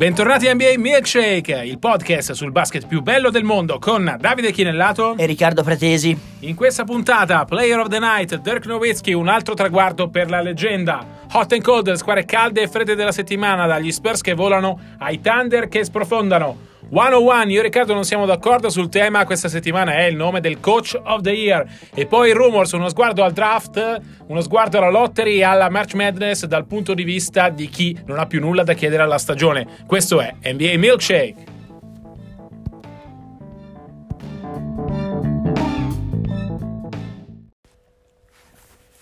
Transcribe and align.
Bentornati 0.00 0.48
a 0.48 0.54
NBA 0.54 0.78
Milkshake, 0.78 1.62
il 1.62 1.78
podcast 1.78 2.32
sul 2.32 2.52
basket 2.52 2.86
più 2.86 3.02
bello 3.02 3.28
del 3.28 3.44
mondo 3.44 3.78
con 3.78 4.16
Davide 4.18 4.50
Chinellato 4.50 5.14
e 5.14 5.26
Riccardo 5.26 5.62
Fratesi. 5.62 6.18
In 6.38 6.54
questa 6.54 6.84
puntata, 6.84 7.44
Player 7.44 7.78
of 7.80 7.88
the 7.88 7.98
Night, 7.98 8.34
Dirk 8.36 8.64
Nowitzki, 8.64 9.12
un 9.12 9.28
altro 9.28 9.52
traguardo 9.52 10.08
per 10.08 10.30
la 10.30 10.40
leggenda. 10.40 11.06
Hot 11.32 11.52
and 11.52 11.60
cold, 11.60 11.92
squadre 11.92 12.24
calde 12.24 12.62
e 12.62 12.68
fredde 12.68 12.94
della 12.94 13.12
settimana, 13.12 13.66
dagli 13.66 13.92
Spurs 13.92 14.22
che 14.22 14.32
volano 14.32 14.80
ai 15.00 15.20
Thunder 15.20 15.68
che 15.68 15.84
sprofondano. 15.84 16.69
101, 16.92 17.50
io 17.52 17.60
e 17.60 17.62
Riccardo 17.62 17.94
non 17.94 18.04
siamo 18.04 18.26
d'accordo 18.26 18.68
sul 18.68 18.88
tema, 18.88 19.24
questa 19.24 19.48
settimana 19.48 19.94
è 19.94 20.06
il 20.06 20.16
nome 20.16 20.40
del 20.40 20.58
Coach 20.58 20.98
of 21.00 21.20
the 21.20 21.30
Year. 21.30 21.64
E 21.94 22.06
poi 22.06 22.32
Rumors, 22.32 22.72
uno 22.72 22.88
sguardo 22.88 23.22
al 23.22 23.32
draft, 23.32 24.00
uno 24.26 24.40
sguardo 24.40 24.78
alla 24.78 24.90
lottery 24.90 25.38
e 25.38 25.44
alla 25.44 25.70
March 25.70 25.94
Madness 25.94 26.46
dal 26.46 26.66
punto 26.66 26.92
di 26.92 27.04
vista 27.04 27.48
di 27.48 27.68
chi 27.68 27.96
non 28.06 28.18
ha 28.18 28.26
più 28.26 28.40
nulla 28.40 28.64
da 28.64 28.72
chiedere 28.72 29.04
alla 29.04 29.18
stagione. 29.18 29.66
Questo 29.86 30.20
è 30.20 30.34
NBA 30.42 30.78
Milkshake. 30.78 31.59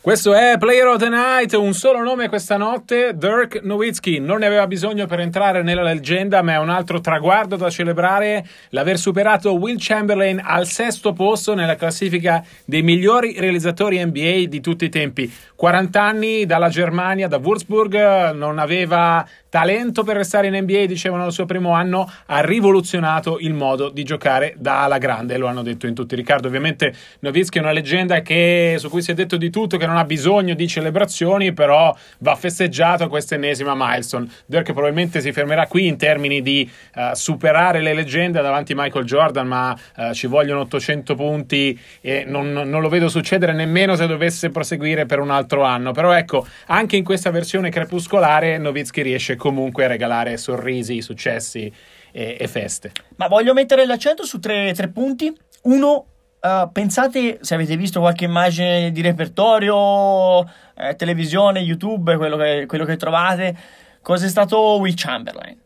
Questo 0.01 0.33
è 0.33 0.55
Player 0.59 0.87
of 0.87 0.98
the 0.98 1.09
Night, 1.09 1.55
un 1.55 1.75
solo 1.75 2.01
nome 2.05 2.29
questa 2.29 2.57
notte, 2.57 3.15
Dirk 3.16 3.61
Nowitzki. 3.65 4.21
Non 4.21 4.38
ne 4.38 4.47
aveva 4.47 4.69
bisogno 4.69 5.07
per 5.07 5.19
entrare 5.19 5.62
nella 5.62 5.83
leggenda, 5.83 6.41
ma 6.41 6.52
è 6.52 6.59
un 6.59 6.71
altro 6.71 7.01
traguardo 7.01 7.57
da 7.57 7.69
celebrare 7.69 8.47
l'aver 8.71 8.97
superato 8.97 9.55
Will 9.55 9.77
Chamberlain 9.77 10.41
al 10.43 10.66
sesto 10.66 11.12
posto 11.12 11.55
nella 11.55 11.74
classifica 11.74 12.45
dei 12.65 12.83
migliori 12.83 13.34
realizzatori 13.41 14.02
NBA 14.02 14.45
di 14.47 14.61
tutti 14.61 14.84
i 14.84 14.88
tempi. 14.88 15.30
40 15.57 16.01
anni 16.01 16.46
dalla 16.46 16.69
Germania, 16.69 17.27
da 17.27 17.38
Würzburg, 17.38 18.30
non 18.35 18.60
aveva 18.60 19.27
talento 19.48 20.02
per 20.02 20.16
restare 20.16 20.49
in 20.49 20.57
NBA, 20.57 20.87
dicevano 20.87 21.24
al 21.24 21.32
suo 21.32 21.46
primo 21.46 21.73
anno, 21.73 22.10
ha 22.27 22.41
rivoluzionato 22.41 23.38
il 23.38 23.55
modo 23.55 23.88
di 23.88 24.02
giocare 24.05 24.55
da 24.59 24.82
alla 24.85 24.99
grande, 24.99 25.38
lo 25.38 25.46
hanno 25.46 25.63
detto 25.63 25.87
in 25.87 25.95
tutti. 25.95 26.15
Riccardo, 26.15 26.49
ovviamente 26.49 26.93
Nowitzki 27.21 27.59
è 27.59 27.60
una 27.60 27.73
leggenda 27.73 28.21
che, 28.21 28.77
su 28.79 28.88
cui 28.88 29.02
si 29.02 29.10
è 29.10 29.15
detto 29.15 29.37
di 29.37 29.51
tutto, 29.51 29.77
che 29.77 29.87
non 29.87 29.96
ha 29.96 30.05
bisogno 30.05 30.55
di 30.55 30.68
celebrazioni, 30.68 31.52
però 31.52 31.95
va 32.18 32.35
festeggiato 32.35 33.09
questa 33.09 33.35
ennesima 33.35 33.74
milestone. 33.74 34.29
Dirk 34.46 34.73
probabilmente 34.73 35.21
si 35.21 35.32
fermerà 35.32 35.66
qui 35.66 35.87
in 35.87 35.96
termini 35.96 36.43
di 36.43 36.71
uh, 36.95 37.15
superare 37.15 37.80
le 37.80 37.95
leggende 37.95 38.40
davanti 38.43 38.73
a 38.73 38.77
Michael 38.77 39.05
Jordan, 39.05 39.46
ma 39.46 39.77
uh, 39.96 40.12
ci 40.12 40.27
vogliono 40.27 40.60
800 40.60 41.15
punti 41.15 41.79
e 42.01 42.24
non, 42.27 42.52
non, 42.52 42.80
lo 42.80 42.88
vedo 42.88 43.09
succedere 43.09 43.52
nemmeno 43.52 43.96
se 43.96 44.07
dovesse 44.07 44.51
proseguire 44.51 45.07
per 45.07 45.21
un 45.21 45.30
altro 45.30 45.62
anno. 45.62 45.93
Però 45.93 46.12
ecco, 46.12 46.46
anche 46.66 46.96
in 46.96 47.05
questa 47.05 47.30
versione 47.30 47.71
crepuscolare 47.71 48.59
Nowitzki 48.59 49.02
riesce 49.02 49.37
comunque 49.38 49.86
regalare 49.86 50.36
sorrisi, 50.36 51.00
successi 51.00 51.72
e, 52.12 52.36
e 52.38 52.48
feste. 52.48 52.92
Ma 53.16 53.28
voglio 53.28 53.54
mettere 53.54 53.86
l'accento 53.86 54.24
su 54.24 54.38
tre, 54.38 54.74
tre 54.74 54.88
punti. 54.88 55.34
Uno, 55.62 56.04
Uh, 56.40 56.70
pensate 56.70 57.38
se 57.40 57.54
avete 57.54 57.76
visto 57.76 57.98
qualche 57.98 58.24
immagine 58.24 58.92
di 58.92 59.00
repertorio, 59.00 60.42
eh, 60.76 60.94
televisione, 60.96 61.59
YouTube, 61.59 62.16
quello 62.16 62.36
che, 62.36 62.64
quello 62.68 62.84
che 62.84 62.96
trovate, 62.96 63.56
cosa 64.03 64.26
è 64.26 64.28
stato 64.28 64.78
Will 64.78 64.94
Chamberlain? 64.94 65.59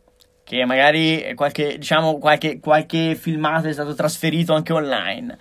Che 0.43 0.65
magari 0.65 1.31
qualche, 1.35 1.77
diciamo, 1.77 2.17
qualche, 2.17 2.59
qualche 2.59 3.13
filmato 3.13 3.67
è 3.67 3.71
stato 3.71 3.93
trasferito 3.93 4.55
anche 4.55 4.73
online. 4.73 5.37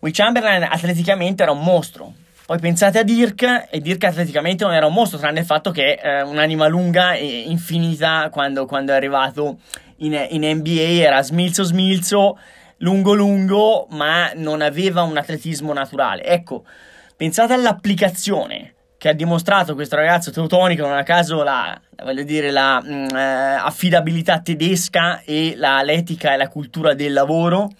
Will 0.00 0.12
Chamberlain 0.12 0.64
atleticamente 0.64 1.44
era 1.44 1.52
un 1.52 1.62
mostro. 1.62 2.12
Poi 2.46 2.58
pensate 2.58 2.98
a 2.98 3.02
Dirk, 3.02 3.68
e 3.70 3.80
Dirk 3.80 4.04
atleticamente 4.04 4.64
non 4.64 4.74
era 4.74 4.84
un 4.84 4.92
mostro, 4.92 5.16
tranne 5.16 5.40
il 5.40 5.46
fatto 5.46 5.70
che 5.70 5.92
eh, 5.94 6.20
un'anima 6.20 6.66
lunga 6.66 7.14
e 7.14 7.44
infinita 7.46 8.28
quando, 8.30 8.66
quando 8.66 8.92
è 8.92 8.96
arrivato 8.96 9.60
in, 9.98 10.12
in 10.28 10.42
NBA, 10.58 11.02
era 11.02 11.22
smilzo 11.22 11.62
smilzo 11.62 12.38
lungo 12.78 13.14
lungo, 13.14 13.86
ma 13.92 14.32
non 14.34 14.60
aveva 14.60 15.00
un 15.00 15.16
atletismo 15.16 15.72
naturale. 15.72 16.22
Ecco, 16.22 16.66
pensate 17.16 17.54
all'applicazione 17.54 18.74
che 18.98 19.08
ha 19.08 19.14
dimostrato 19.14 19.74
questo 19.74 19.96
ragazzo 19.96 20.30
teutonico, 20.30 20.86
non 20.86 20.98
a 20.98 21.02
caso 21.02 21.42
la, 21.42 21.80
voglio 22.02 22.24
dire, 22.24 22.50
la 22.50 22.78
mh, 22.78 22.92
mm, 22.92 23.16
eh, 23.16 23.54
affidabilità 23.54 24.40
tedesca 24.40 25.22
e 25.24 25.54
l'etica 25.56 26.34
e 26.34 26.36
la 26.36 26.48
cultura 26.48 26.92
del 26.92 27.14
lavoro. 27.14 27.70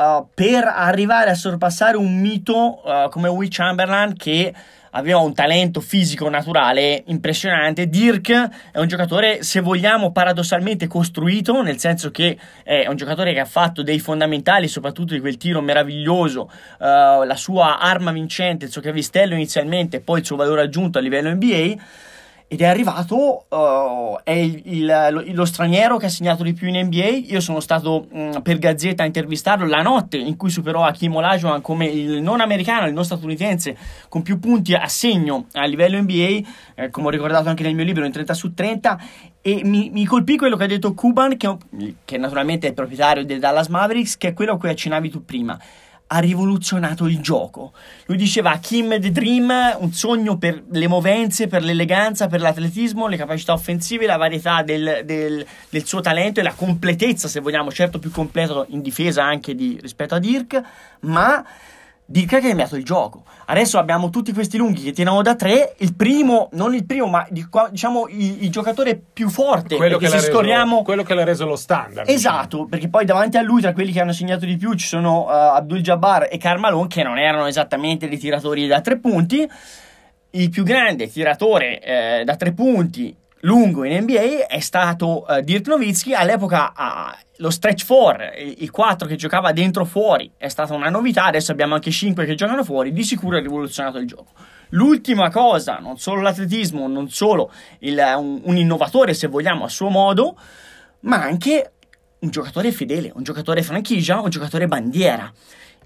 Uh, 0.00 0.26
per 0.32 0.64
arrivare 0.64 1.28
a 1.28 1.34
sorpassare 1.34 1.98
un 1.98 2.18
mito 2.18 2.80
uh, 2.82 3.10
come 3.10 3.28
Will 3.28 3.50
Chamberlain 3.50 4.16
che 4.16 4.50
aveva 4.92 5.18
un 5.18 5.34
talento 5.34 5.82
fisico 5.82 6.30
naturale 6.30 7.02
impressionante. 7.08 7.86
Dirk 7.86 8.30
è 8.72 8.78
un 8.78 8.86
giocatore, 8.86 9.42
se 9.42 9.60
vogliamo, 9.60 10.10
paradossalmente 10.10 10.86
costruito, 10.86 11.60
nel 11.60 11.78
senso 11.78 12.10
che 12.10 12.38
è 12.62 12.86
un 12.88 12.96
giocatore 12.96 13.34
che 13.34 13.40
ha 13.40 13.44
fatto 13.44 13.82
dei 13.82 13.98
fondamentali, 13.98 14.68
soprattutto 14.68 15.12
di 15.12 15.20
quel 15.20 15.36
tiro 15.36 15.60
meraviglioso, 15.60 16.50
uh, 16.78 17.22
la 17.22 17.36
sua 17.36 17.78
arma 17.78 18.10
vincente, 18.10 18.64
il 18.64 18.72
suo 18.72 18.80
cavistello 18.80 19.34
inizialmente, 19.34 20.00
poi 20.00 20.20
il 20.20 20.24
suo 20.24 20.36
valore 20.36 20.62
aggiunto 20.62 20.96
a 20.96 21.02
livello 21.02 21.30
NBA 21.30 22.08
ed 22.52 22.62
è 22.62 22.66
arrivato, 22.66 23.44
uh, 23.48 24.18
è 24.24 24.32
il, 24.32 24.60
il, 24.64 25.34
lo, 25.34 25.44
straniero 25.44 25.98
che 25.98 26.06
ha 26.06 26.08
segnato 26.08 26.42
di 26.42 26.52
più 26.52 26.66
in 26.66 26.84
NBA. 26.84 27.28
Io 27.28 27.38
sono 27.38 27.60
stato 27.60 28.08
mh, 28.10 28.20
mm, 28.20 28.30
per 28.42 28.58
Gazzetta 28.58 29.04
a 29.04 29.06
intervistarlo 29.06 29.68
la 29.68 29.82
notte 29.82 30.16
in 30.16 30.36
cui 30.36 30.50
superò 30.50 30.82
Hakim 30.82 31.14
Olajuwon 31.14 31.60
come 31.60 31.86
il 31.86 32.20
non 32.20 32.40
americano, 32.40 32.88
il 32.88 32.92
non 32.92 33.04
statunitense, 33.04 33.76
con 34.08 34.22
più 34.22 34.40
punti 34.40 34.74
a 34.74 34.88
segno 34.88 35.46
a 35.52 35.64
livello 35.64 36.02
NBA, 36.02 36.40
eh, 36.74 36.90
come 36.90 37.06
ho 37.06 37.10
ricordato 37.10 37.48
anche 37.48 37.62
nel 37.62 37.76
mio 37.76 37.84
libro, 37.84 38.04
in 38.04 38.10
30 38.10 38.34
su 38.34 38.52
30. 38.52 39.00
E 39.42 39.60
mi, 39.62 39.90
mi 39.90 40.04
colpì 40.04 40.36
quello 40.36 40.56
che 40.56 40.64
ha 40.64 40.66
detto 40.66 40.92
Cuban, 40.92 41.36
che, 41.36 41.56
che 42.04 42.18
naturalmente 42.18 42.66
è 42.66 42.70
il 42.70 42.74
proprietario 42.74 43.24
del 43.24 43.38
Dallas 43.38 43.68
Mavericks, 43.68 44.16
che 44.16 44.26
è 44.26 44.32
quello 44.32 44.54
a 44.54 44.58
cui 44.58 44.70
accennavi 44.70 45.08
tu 45.08 45.24
prima 45.24 45.56
ha 46.12 46.18
rivoluzionato 46.18 47.06
il 47.06 47.20
gioco. 47.20 47.72
Lui 48.06 48.16
diceva 48.16 48.58
Kim 48.58 48.98
the 49.00 49.12
Dream, 49.12 49.76
un 49.78 49.92
sogno 49.92 50.38
per 50.38 50.62
le 50.68 50.88
movenze, 50.88 51.46
per 51.46 51.62
l'eleganza, 51.62 52.26
per 52.26 52.40
l'atletismo, 52.40 53.06
le 53.06 53.16
capacità 53.16 53.52
offensive, 53.52 54.06
la 54.06 54.16
varietà 54.16 54.62
del, 54.62 55.02
del, 55.04 55.46
del 55.68 55.86
suo 55.86 56.00
talento 56.00 56.40
e 56.40 56.42
la 56.42 56.54
completezza, 56.54 57.28
se 57.28 57.38
vogliamo, 57.38 57.70
certo 57.70 58.00
più 58.00 58.10
completo 58.10 58.66
in 58.70 58.80
difesa 58.80 59.22
anche 59.22 59.54
di, 59.54 59.78
rispetto 59.80 60.16
a 60.16 60.18
Dirk, 60.18 60.60
ma 61.00 61.44
Dirk 62.10 62.32
ha 62.32 62.40
cambiato 62.40 62.74
il 62.74 62.84
gioco. 62.84 63.22
Adesso 63.46 63.78
abbiamo 63.78 64.10
tutti 64.10 64.32
questi 64.32 64.56
lunghi 64.56 64.82
che 64.82 64.90
tirano 64.90 65.22
da 65.22 65.36
tre. 65.36 65.74
Il 65.78 65.94
primo, 65.94 66.48
non 66.54 66.74
il 66.74 66.84
primo, 66.84 67.06
ma 67.06 67.24
diciamo 67.30 68.08
il, 68.08 68.42
il 68.42 68.50
giocatore 68.50 69.00
più 69.12 69.28
forte. 69.28 69.76
Quello 69.76 69.96
che, 69.96 70.08
se 70.08 70.18
scorriamo... 70.18 70.82
quello 70.82 71.04
che 71.04 71.14
l'ha 71.14 71.22
reso 71.22 71.46
lo 71.46 71.54
standard. 71.54 72.08
Diciamo. 72.08 72.10
Esatto, 72.10 72.46
diciamo. 72.46 72.66
perché 72.66 72.88
poi 72.88 73.04
davanti 73.04 73.36
a 73.36 73.42
lui, 73.42 73.60
tra 73.60 73.72
quelli 73.72 73.92
che 73.92 74.00
hanno 74.00 74.12
segnato 74.12 74.44
di 74.44 74.56
più, 74.56 74.74
ci 74.74 74.88
sono 74.88 75.26
uh, 75.26 75.28
Abdul 75.28 75.82
Jabbar 75.82 76.26
e 76.28 76.36
Carmalone, 76.36 76.88
che 76.88 77.04
non 77.04 77.16
erano 77.16 77.46
esattamente 77.46 78.08
dei 78.08 78.18
tiratori 78.18 78.66
da 78.66 78.80
tre 78.80 78.98
punti. 78.98 79.48
Il 80.30 80.50
più 80.50 80.64
grande 80.64 81.08
tiratore 81.08 81.80
eh, 81.80 82.24
da 82.24 82.34
tre 82.34 82.52
punti 82.52 83.16
lungo 83.40 83.84
in 83.84 84.02
NBA 84.02 84.46
è 84.46 84.60
stato 84.60 85.24
uh, 85.28 85.40
Dirk 85.40 85.66
Nowitzki. 85.66 86.14
All'epoca 86.14 86.72
uh, 86.76 87.16
lo 87.36 87.50
stretch 87.50 87.86
4, 87.86 88.32
il 88.58 88.70
4 88.70 89.06
che 89.06 89.16
giocava 89.16 89.52
dentro 89.52 89.84
fuori, 89.84 90.30
è 90.36 90.48
stata 90.48 90.74
una 90.74 90.90
novità. 90.90 91.26
Adesso 91.26 91.52
abbiamo 91.52 91.74
anche 91.74 91.90
5 91.90 92.24
che 92.24 92.34
giocano 92.34 92.64
fuori. 92.64 92.92
Di 92.92 93.04
sicuro 93.04 93.36
ha 93.36 93.40
rivoluzionato 93.40 93.98
il 93.98 94.06
gioco. 94.06 94.32
L'ultima 94.70 95.30
cosa, 95.30 95.78
non 95.78 95.98
solo 95.98 96.20
l'atletismo, 96.20 96.86
non 96.86 97.08
solo 97.08 97.50
il, 97.80 97.98
un, 98.16 98.40
un 98.44 98.56
innovatore, 98.56 99.14
se 99.14 99.26
vogliamo, 99.26 99.64
a 99.64 99.68
suo 99.68 99.88
modo, 99.88 100.36
ma 101.00 101.20
anche 101.22 101.72
un 102.20 102.30
giocatore 102.30 102.70
fedele, 102.70 103.10
un 103.14 103.22
giocatore 103.22 103.62
franchigia, 103.62 104.20
un 104.20 104.30
giocatore 104.30 104.66
bandiera 104.66 105.32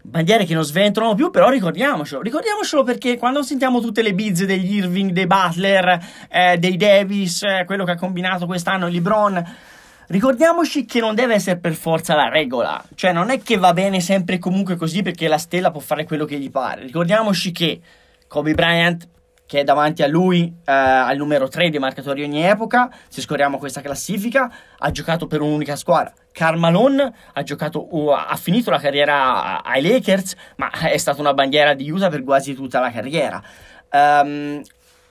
bandiere 0.07 0.45
che 0.45 0.53
non 0.53 0.65
sventolano 0.65 1.15
più, 1.15 1.31
però 1.31 1.49
ricordiamocelo, 1.49 2.21
ricordiamocelo 2.21 2.83
perché 2.83 3.17
quando 3.17 3.43
sentiamo 3.43 3.81
tutte 3.81 4.03
le 4.03 4.13
bizze 4.13 4.45
degli 4.45 4.77
Irving, 4.77 5.13
dei 5.13 5.27
Butler, 5.27 5.99
eh, 6.29 6.59
dei 6.59 6.77
Davis, 6.77 7.43
eh, 7.43 7.65
quello 7.65 7.85
che 7.85 7.93
ha 7.93 7.97
combinato 7.97 8.45
quest'anno 8.45 8.87
LeBron, 8.87 9.43
ricordiamoci 10.09 10.85
che 10.85 11.01
non 11.01 11.15
deve 11.15 11.35
essere 11.35 11.59
per 11.59 11.73
forza 11.73 12.15
la 12.15 12.29
regola, 12.29 12.85
cioè 12.95 13.13
non 13.13 13.31
è 13.31 13.41
che 13.41 13.57
va 13.57 13.73
bene 13.73 14.01
sempre 14.01 14.35
e 14.35 14.39
comunque 14.39 14.77
così 14.77 15.01
perché 15.01 15.27
la 15.27 15.39
stella 15.39 15.71
può 15.71 15.81
fare 15.81 16.05
quello 16.05 16.27
che 16.27 16.39
gli 16.39 16.51
pare, 16.51 16.83
ricordiamoci 16.83 17.51
che 17.51 17.81
Kobe 18.29 18.53
Bryant 18.53 19.09
che 19.47 19.61
è 19.61 19.65
davanti 19.65 20.03
a 20.03 20.09
lui 20.09 20.53
eh, 20.65 20.73
al 20.73 21.17
numero 21.17 21.49
3 21.49 21.71
dei 21.71 21.79
marcatori 21.79 22.23
ogni 22.23 22.45
epoca, 22.45 22.91
se 23.09 23.21
scorriamo 23.21 23.59
questa 23.59 23.81
classifica, 23.81 24.51
ha 24.79 24.91
giocato 24.91 25.27
per 25.27 25.41
un'unica 25.41 25.77
squadra. 25.77 26.13
Karl 26.33 26.59
Malone 26.59 27.13
ha, 27.33 27.43
giocato, 27.43 28.13
ha 28.13 28.37
finito 28.37 28.71
la 28.71 28.79
carriera 28.79 29.63
ai 29.63 29.83
Lakers, 29.83 30.35
ma 30.57 30.71
è 30.71 30.97
stata 30.97 31.21
una 31.21 31.35
bandiera 31.35 31.75
di 31.75 31.89
Utah 31.91 32.09
per 32.09 32.25
quasi 32.25 32.55
tutta 32.55 32.81
la 32.81 32.91
carriera. 32.91 33.43
Um, 33.93 34.61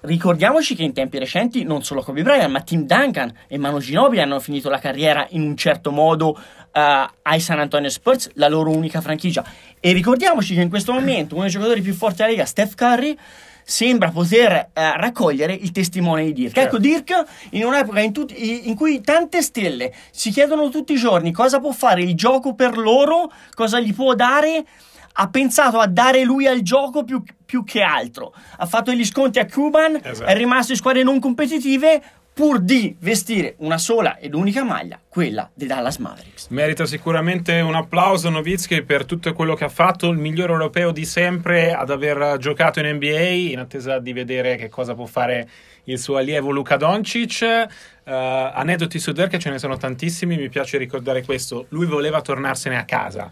ricordiamoci 0.01 0.75
che 0.75 0.83
in 0.83 0.91
tempi 0.91 1.19
recenti 1.19 1.63
non 1.63 1.83
solo 1.83 2.01
Kobe 2.01 2.24
Bryant, 2.24 2.51
ma 2.51 2.62
Tim 2.62 2.86
Duncan 2.86 3.31
e 3.47 3.57
Manu 3.57 3.79
Ginobili 3.79 4.21
hanno 4.21 4.39
finito 4.39 4.69
la 4.69 4.79
carriera 4.79 5.25
in 5.29 5.44
un 5.44 5.56
certo 5.56 5.91
modo 5.91 6.29
uh, 6.29 7.09
ai 7.21 7.39
San 7.39 7.59
Antonio 7.59 7.89
Spurs, 7.89 8.31
la 8.33 8.50
loro 8.50 8.71
unica 8.71 9.00
franchigia. 9.00 9.45
E 9.79 9.94
ricordiamoci 9.94 10.56
che 10.56 10.62
in 10.62 10.69
questo 10.69 10.91
momento 10.91 11.36
uno 11.36 11.44
dei 11.44 11.53
giocatori 11.53 11.81
più 11.81 11.94
forti 11.94 12.18
della 12.18 12.29
Lega, 12.29 12.45
Steph 12.45 12.75
Curry, 12.75 13.18
sembra 13.63 14.10
poter 14.10 14.51
eh, 14.51 14.69
raccogliere 14.74 15.54
il 15.54 15.71
testimone 15.71 16.24
di 16.25 16.33
Dirk. 16.33 16.54
Certo. 16.56 16.75
Ecco, 16.75 16.77
Dirk, 16.80 17.24
in 17.51 17.65
un'epoca 17.65 18.00
in, 18.00 18.12
tut- 18.12 18.38
in 18.38 18.75
cui 18.75 19.01
tante 19.01 19.42
stelle 19.42 19.94
si 20.12 20.31
chiedono 20.31 20.69
tutti 20.69 20.94
i 20.94 20.98
giorni 20.98 21.31
cosa 21.31 21.60
può 21.60 21.71
fare 21.71 22.01
il 22.01 22.15
gioco 22.15 22.54
per 22.54 22.77
loro, 22.77 23.31
cosa 23.54 23.80
gli 23.80 23.94
può 23.94 24.13
dare, 24.13 24.65
ha 25.13 25.30
pensato 25.30 25.80
a 25.80 25.88
dare 25.88 26.24
lui 26.24 26.48
al 26.48 26.62
gioco 26.62 27.04
più, 27.04 27.24
più 27.45 27.63
che 27.63 27.81
altro. 27.81 28.33
Ha 28.57 28.65
fatto 28.65 28.92
gli 28.92 29.06
sconti 29.06 29.39
a 29.39 29.45
Cuban, 29.45 30.00
Esatto. 30.01 30.30
è 30.30 30.36
rimasto 30.36 30.71
in 30.71 30.77
squadre 30.77 31.04
non 31.04 31.19
competitive 31.19 32.01
pur 32.33 32.59
di 32.59 32.95
vestire 33.00 33.53
una 33.57 33.77
sola 33.77 34.18
ed 34.18 34.33
unica 34.33 34.63
maglia, 34.63 35.00
quella 35.07 35.50
dei 35.53 35.68
Dallas 35.68 35.97
Mavericks. 35.97 36.47
Merita 36.47 36.85
sicuramente 36.85 37.59
un 37.59 37.75
applauso 37.75 38.30
Novitsky 38.30 38.81
per 38.81 39.06
tutto 39.06 39.31
quello 39.33 39.53
che 39.53 39.65
ha 39.65 39.69
fatto, 39.69 40.09
il 40.09 40.18
miglior 40.18 40.50
europeo 40.50 40.91
di 40.91 41.06
sempre 41.06 41.74
ad 41.74 41.91
aver 41.91 42.38
giocato 42.39 42.80
in 42.80 42.95
NBA, 42.95 43.51
in 43.51 43.59
attesa 43.59 44.00
di 44.00 44.13
vedere 44.13 44.56
che 44.56 44.69
cosa 44.69 44.95
può 44.95 45.06
fare 45.06 45.47
il 45.85 46.00
suo 46.00 46.18
allievo 46.18 46.50
Luka 46.50 46.77
Doncic. 46.77 47.41
Eh, 47.41 47.68
aneddoti 48.03 49.00
su 49.00 49.12
Dirk 49.12 49.38
ce 49.38 49.50
ne 49.51 49.59
sono 49.59 49.77
tantissimi, 49.77 50.36
mi 50.36 50.50
piace 50.50 50.77
ricordare 50.77 51.24
questo. 51.24 51.68
Lui 51.69 51.86
voleva 51.86 52.21
tornarsene 52.21 52.77
a 52.77 52.86
casa. 52.86 53.31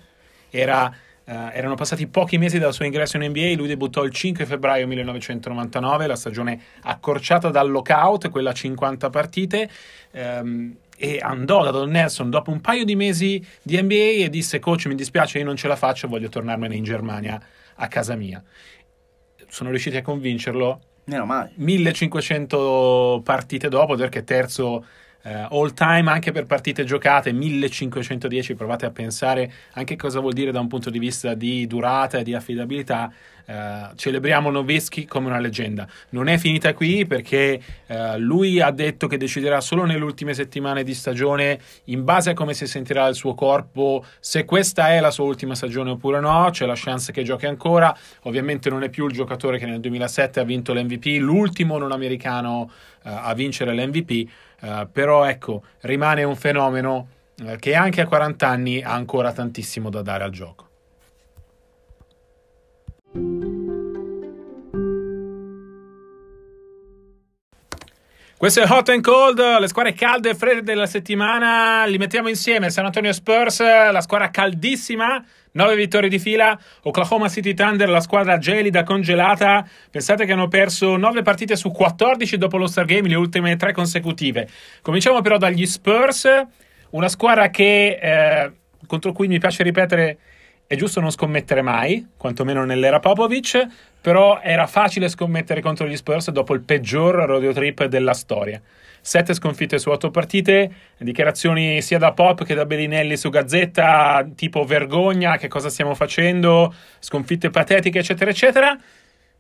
Era, 0.50 0.94
eh, 1.31 1.57
erano 1.57 1.75
passati 1.75 2.07
pochi 2.07 2.38
mesi 2.38 2.60
dal 2.60 2.74
suo 2.74 2.83
ingresso 2.83 3.16
in 3.16 3.24
NBA, 3.30 3.54
lui 3.56 3.68
debuttò 3.68 4.04
il 4.04 4.12
5 4.12 4.45
febbraio 4.45 4.86
1999, 4.86 6.07
la 6.07 6.16
stagione 6.18 6.62
accorciata 6.81 7.50
dal 7.50 7.72
lockout, 7.72 8.30
quella 8.30 8.50
a 8.50 8.54
50 8.54 9.10
partite. 9.10 9.69
ehm, 10.12 10.75
e 11.04 11.18
andò 11.19 11.63
da 11.63 11.72
Don 11.72 11.89
Nelson 11.89 12.30
dopo 12.30 12.51
un 12.51 12.62
paio 12.62 12.86
di 12.86 12.95
mesi 12.95 13.44
di 13.63 13.81
NBA 13.81 14.24
e 14.24 14.30
disse 14.30 14.60
coach 14.60 14.86
mi 14.86 14.94
dispiace 14.94 15.39
io 15.39 15.45
non 15.45 15.56
ce 15.56 15.68
la 15.68 15.75
faccio 15.75 16.07
voglio 16.07 16.30
tornarmene 16.30 16.75
in 16.75 16.83
Germania 16.83 17.42
a 17.78 17.88
casa 17.88 18.13
mia 18.13 18.44
sono 19.48 19.72
riusciti 19.72 19.98
a 19.98 20.04
convincerlo 20.04 20.80
Meno 21.06 21.25
male. 21.25 21.54
1500 21.56 23.22
partite 23.24 23.68
dopo 23.68 23.95
perché 23.95 24.24
terzo 24.24 24.86
eh, 25.23 25.47
all 25.50 25.73
time 25.73 26.09
anche 26.09 26.31
per 26.31 26.45
partite 26.45 26.83
giocate 26.83 27.31
1510 27.31 28.56
provate 28.56 28.85
a 28.85 28.91
pensare 28.91 29.51
anche 29.73 29.95
cosa 29.95 30.19
vuol 30.19 30.33
dire 30.33 30.51
da 30.51 30.59
un 30.59 30.68
punto 30.68 30.89
di 30.89 31.00
vista 31.00 31.33
di 31.33 31.68
durata 31.68 32.18
e 32.19 32.23
di 32.23 32.33
affidabilità 32.33 33.12
Eh, 33.46 33.90
celebriamo 33.96 34.50
Nowitzki 34.50 35.06
come 35.06 35.28
una 35.28 35.40
leggenda. 35.40 35.88
Non 36.10 36.28
è 36.28 36.38
finita 36.38 36.74
qui 36.74 37.06
perché 37.06 37.62
eh, 37.88 38.18
lui 38.18 38.60
ha 38.62 38.72
detto 38.72 39.08
che 39.08 39.18
deciderà 39.18 39.62
solo 39.62 39.86
nelle 39.86 40.04
ultime 40.04 40.34
settimane 40.34 40.84
di 40.84 40.94
stagione 40.94 41.60
in 41.86 42.04
base 42.04 42.32
a 42.32 42.34
come 42.34 42.54
si 42.54 42.68
sentirà 42.68 43.08
il 43.08 43.16
suo 43.16 43.34
corpo 43.34 44.06
se 44.20 44.46
questa 44.46 44.90
è 44.90 45.00
la 45.00 45.12
sua 45.12 45.26
ultima 45.26 45.56
stagione 45.56 45.92
oppure 45.92 46.20
no 46.20 46.50
c'è 46.52 46.66
la 46.66 46.76
chance 46.76 47.12
che 47.12 47.24
giochi 47.24 47.46
ancora. 47.46 47.96
Ovviamente 48.24 48.70
non 48.70 48.84
è 48.84 48.90
più 48.90 49.06
il 49.08 49.14
giocatore 49.14 49.58
che 49.58 49.66
nel 49.66 49.80
2007 49.80 50.40
ha 50.40 50.44
vinto 50.44 50.74
l'MVP 50.74 51.20
l'ultimo 51.20 51.78
non 51.78 51.92
americano 51.92 52.70
eh, 53.04 53.10
a 53.10 53.34
vincere 53.34 53.74
l'MVP 53.74 54.30
eh, 54.62 54.88
però 54.92 55.26
ecco 55.26 55.64
rimane 55.82 56.24
un 56.24 56.36
fenomeno 56.36 57.08
eh, 57.44 57.58
che 57.58 57.76
anche 57.76 58.02
a 58.02 58.08
40 58.08 58.48
anni 58.48 58.82
ha 58.82 58.94
ancora 58.94 59.32
tantissimo 59.32 59.90
da 59.90 60.02
dare 60.02 60.24
al 60.24 60.32
gioco 60.32 60.70
Questo 68.42 68.60
è 68.60 68.66
Hot 68.68 68.90
and 68.90 69.04
Cold, 69.04 69.60
le 69.60 69.68
squadre 69.68 69.94
calde 69.94 70.32
e 70.32 70.34
fredde 70.34 70.64
della 70.64 70.88
settimana, 70.88 71.86
li 71.86 72.00
mettiamo 72.00 72.28
insieme. 72.28 72.72
San 72.72 72.86
Antonio 72.86 73.14
Spurs, 73.14 73.60
la 73.60 74.02
squadra 74.02 74.32
caldissima, 74.32 75.24
9 75.52 75.76
vittorie 75.76 76.10
di 76.10 76.18
fila. 76.18 76.60
Oklahoma 76.82 77.30
City 77.30 77.54
Thunder, 77.54 77.88
la 77.88 78.00
squadra 78.00 78.40
gelida, 78.40 78.82
congelata. 78.82 79.64
Pensate 79.92 80.26
che 80.26 80.32
hanno 80.32 80.48
perso 80.48 80.98
9 80.98 81.22
partite 81.22 81.56
su 81.56 81.70
14 81.70 82.40
dopo 82.40 82.58
lo 82.58 82.66
Star 82.66 82.86
Game, 82.86 83.08
le 83.08 83.14
ultime 83.14 83.56
3 83.56 83.74
consecutive. 83.74 84.48
Cominciamo 84.82 85.22
però 85.22 85.38
dagli 85.38 85.68
Spurs, 85.68 86.28
una 86.90 87.10
squadra 87.10 87.52
che, 87.52 88.00
eh, 88.02 88.52
contro 88.88 89.12
cui 89.12 89.28
mi 89.28 89.38
piace 89.38 89.62
ripetere, 89.62 90.18
è 90.71 90.77
giusto 90.77 91.01
non 91.01 91.12
scommettere 91.12 91.62
mai, 91.62 92.07
quantomeno 92.15 92.63
nell'era 92.63 93.01
Popovic, 93.01 93.68
però 94.00 94.39
era 94.41 94.68
facile 94.68 95.09
scommettere 95.09 95.59
contro 95.59 95.85
gli 95.85 95.97
Spurs 95.97 96.31
dopo 96.31 96.53
il 96.53 96.62
peggior 96.62 97.13
rodeo 97.25 97.51
trip 97.51 97.83
della 97.88 98.13
storia. 98.13 98.62
Sette 99.01 99.33
sconfitte 99.33 99.77
su 99.79 99.89
otto 99.89 100.12
partite, 100.12 100.71
dichiarazioni 100.97 101.81
sia 101.81 101.97
da 101.97 102.13
Pop 102.13 102.45
che 102.45 102.56
da 102.56 102.65
Bellinelli 102.65 103.18
su 103.18 103.27
Gazzetta, 103.29 104.25
tipo 104.33 104.63
vergogna, 104.63 105.35
che 105.35 105.50
cosa 105.50 105.68
stiamo 105.68 105.94
facendo, 105.94 106.73
sconfitte 107.00 107.50
patetiche, 107.50 108.00
eccetera, 108.00 108.31
eccetera. 108.31 108.77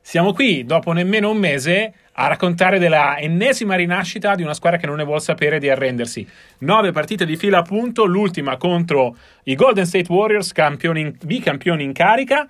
Siamo 0.03 0.33
qui, 0.33 0.65
dopo 0.65 0.91
nemmeno 0.93 1.29
un 1.29 1.37
mese, 1.37 1.93
a 2.13 2.27
raccontare 2.27 2.79
della 2.79 3.17
ennesima 3.19 3.75
rinascita 3.75 4.35
di 4.35 4.41
una 4.41 4.55
squadra 4.55 4.79
che 4.79 4.87
non 4.87 4.97
ne 4.97 5.03
vuole 5.03 5.21
sapere 5.21 5.59
di 5.59 5.69
arrendersi. 5.69 6.27
Nove 6.59 6.91
partite 6.91 7.25
di 7.25 7.37
fila, 7.37 7.59
appunto, 7.59 8.05
l'ultima 8.05 8.57
contro 8.57 9.15
i 9.43 9.55
Golden 9.55 9.85
State 9.85 10.11
Warriors, 10.11 10.51
campioni 10.51 11.15
bicampioni 11.23 11.83
in 11.83 11.93
carica. 11.93 12.47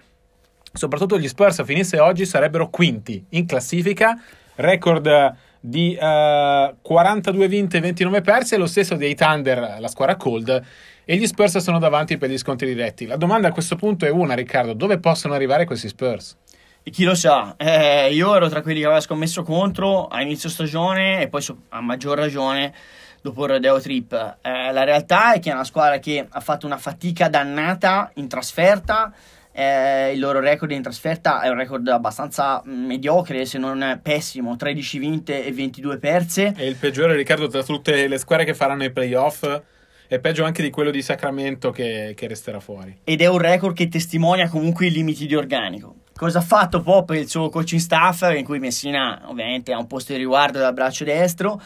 Soprattutto 0.73 1.19
gli 1.19 1.27
Spurs 1.27 1.59
a 1.59 1.65
finisse 1.65 1.99
oggi 1.99 2.25
sarebbero 2.25 2.69
quinti 2.69 3.23
in 3.31 3.45
classifica, 3.45 4.19
record 4.55 5.35
di 5.59 5.93
eh, 5.93 6.73
42 6.81 7.47
vinte 7.47 7.77
e 7.77 7.81
29 7.81 8.21
perse, 8.21 8.57
lo 8.57 8.65
stesso 8.65 8.95
dei 8.95 9.13
Thunder, 9.13 9.77
la 9.79 9.87
squadra 9.89 10.15
cold, 10.15 10.63
e 11.03 11.15
gli 11.17 11.27
Spurs 11.27 11.57
sono 11.57 11.77
davanti 11.77 12.17
per 12.17 12.29
gli 12.29 12.37
scontri 12.37 12.67
diretti. 12.67 13.05
La 13.05 13.17
domanda 13.17 13.49
a 13.49 13.51
questo 13.51 13.75
punto 13.75 14.05
è 14.05 14.09
una, 14.09 14.33
Riccardo, 14.33 14.73
dove 14.73 14.97
possono 14.99 15.33
arrivare 15.33 15.65
questi 15.65 15.89
Spurs? 15.89 16.37
E 16.83 16.89
chi 16.89 17.03
lo 17.03 17.13
sa, 17.13 17.53
eh, 17.57 18.11
io 18.11 18.35
ero 18.35 18.49
tra 18.49 18.61
quelli 18.63 18.79
che 18.79 18.85
aveva 18.85 19.01
scommesso 19.01 19.43
contro 19.43 20.07
a 20.07 20.21
inizio 20.21 20.49
stagione 20.49 21.21
e 21.21 21.27
poi 21.27 21.41
so- 21.41 21.61
a 21.69 21.79
maggior 21.79 22.17
ragione 22.17 22.73
dopo 23.21 23.43
il 23.43 23.51
Rodeo 23.51 23.79
Trip. 23.79 24.37
Eh, 24.41 24.71
la 24.71 24.83
realtà 24.83 25.33
è 25.33 25.39
che 25.39 25.51
è 25.51 25.53
una 25.53 25.63
squadra 25.63 25.99
che 25.99 26.25
ha 26.27 26.39
fatto 26.39 26.65
una 26.65 26.77
fatica 26.77 27.29
dannata 27.29 28.11
in 28.15 28.27
trasferta. 28.27 29.13
eh, 29.53 30.13
il 30.13 30.19
loro 30.19 30.39
record 30.39 30.71
in 30.71 30.81
trasferta 30.81 31.41
è 31.41 31.49
un 31.49 31.57
record 31.57 31.85
abbastanza 31.89 32.61
mediocre, 32.65 33.45
se 33.45 33.57
non 33.59 33.99
pessimo: 34.01 34.55
13 34.55 34.97
vinte 34.97 35.45
e 35.45 35.51
22 35.51 35.97
perse. 35.97 36.53
È 36.55 36.63
il 36.63 36.77
peggiore, 36.77 37.15
Riccardo, 37.15 37.47
tra 37.47 37.61
tutte 37.61 38.07
le 38.07 38.17
squadre 38.17 38.45
che 38.45 38.53
faranno 38.53 38.85
i 38.85 38.91
playoff. 38.91 39.61
È 40.07 40.19
peggio 40.19 40.45
anche 40.45 40.61
di 40.61 40.69
quello 40.69 40.89
di 40.89 41.01
Sacramento 41.01 41.71
che, 41.71 42.13
che 42.15 42.27
resterà 42.27 42.59
fuori. 42.59 43.01
ed 43.03 43.21
è 43.21 43.27
un 43.27 43.37
record 43.37 43.75
che 43.75 43.87
testimonia 43.87 44.49
comunque 44.49 44.87
i 44.87 44.91
limiti 44.91 45.27
di 45.27 45.35
organico. 45.35 45.95
Cosa 46.21 46.37
ha 46.37 46.43
fatto 46.43 46.83
Pop 46.83 47.09
e 47.09 47.17
il 47.17 47.27
suo 47.27 47.49
coaching 47.49 47.81
staff, 47.81 48.31
in 48.35 48.43
cui 48.43 48.59
Messina 48.59 49.23
ovviamente 49.25 49.73
ha 49.73 49.79
un 49.79 49.87
posto 49.87 50.11
di 50.11 50.19
riguardo 50.19 50.59
dal 50.59 50.71
braccio 50.71 51.03
destro? 51.03 51.59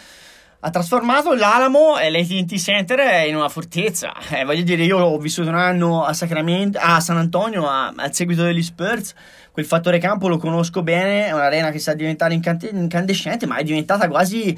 Ha 0.62 0.70
trasformato 0.70 1.34
l'Alamo 1.34 1.98
e 1.98 2.10
l'AT&T 2.10 2.56
Center 2.56 3.27
in 3.27 3.36
una 3.36 3.50
fortezza. 3.50 4.13
Eh, 4.29 4.46
voglio 4.46 4.63
dire, 4.63 4.86
io 4.86 4.98
ho 4.98 5.18
vissuto 5.18 5.50
un 5.50 5.56
anno 5.56 6.06
a, 6.06 6.13
Sacramento, 6.13 6.79
a 6.82 7.01
San 7.01 7.18
Antonio 7.18 7.68
a- 7.68 7.94
al 7.98 8.13
seguito 8.13 8.44
degli 8.44 8.63
Spurs. 8.63 9.13
Quel 9.51 9.65
fattore 9.65 9.98
campo 9.98 10.29
lo 10.29 10.38
conosco 10.38 10.82
bene. 10.82 11.27
È 11.27 11.34
un'arena 11.34 11.70
che 11.70 11.79
sta 11.79 11.94
diventando 11.94 12.34
incandescente, 12.34 13.46
ma 13.46 13.58
è 13.58 13.63
diventata 13.63 14.08
quasi 14.08 14.58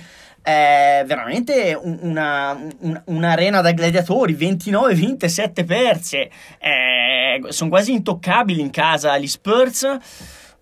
veramente 0.52 1.78
un- 1.82 1.98
una, 2.02 2.58
un- 2.80 3.02
un'arena 3.06 3.62
da 3.62 3.72
gladiatori. 3.72 4.34
29 4.34 4.94
vinte, 4.94 5.28
7 5.30 5.64
perse. 5.64 6.30
Eh, 6.60 7.42
sono 7.50 7.70
quasi 7.70 7.92
intoccabili 7.92 8.62
in 8.62 8.70
casa 8.70 9.18
gli 9.18 9.28
Spurs. 9.28 9.86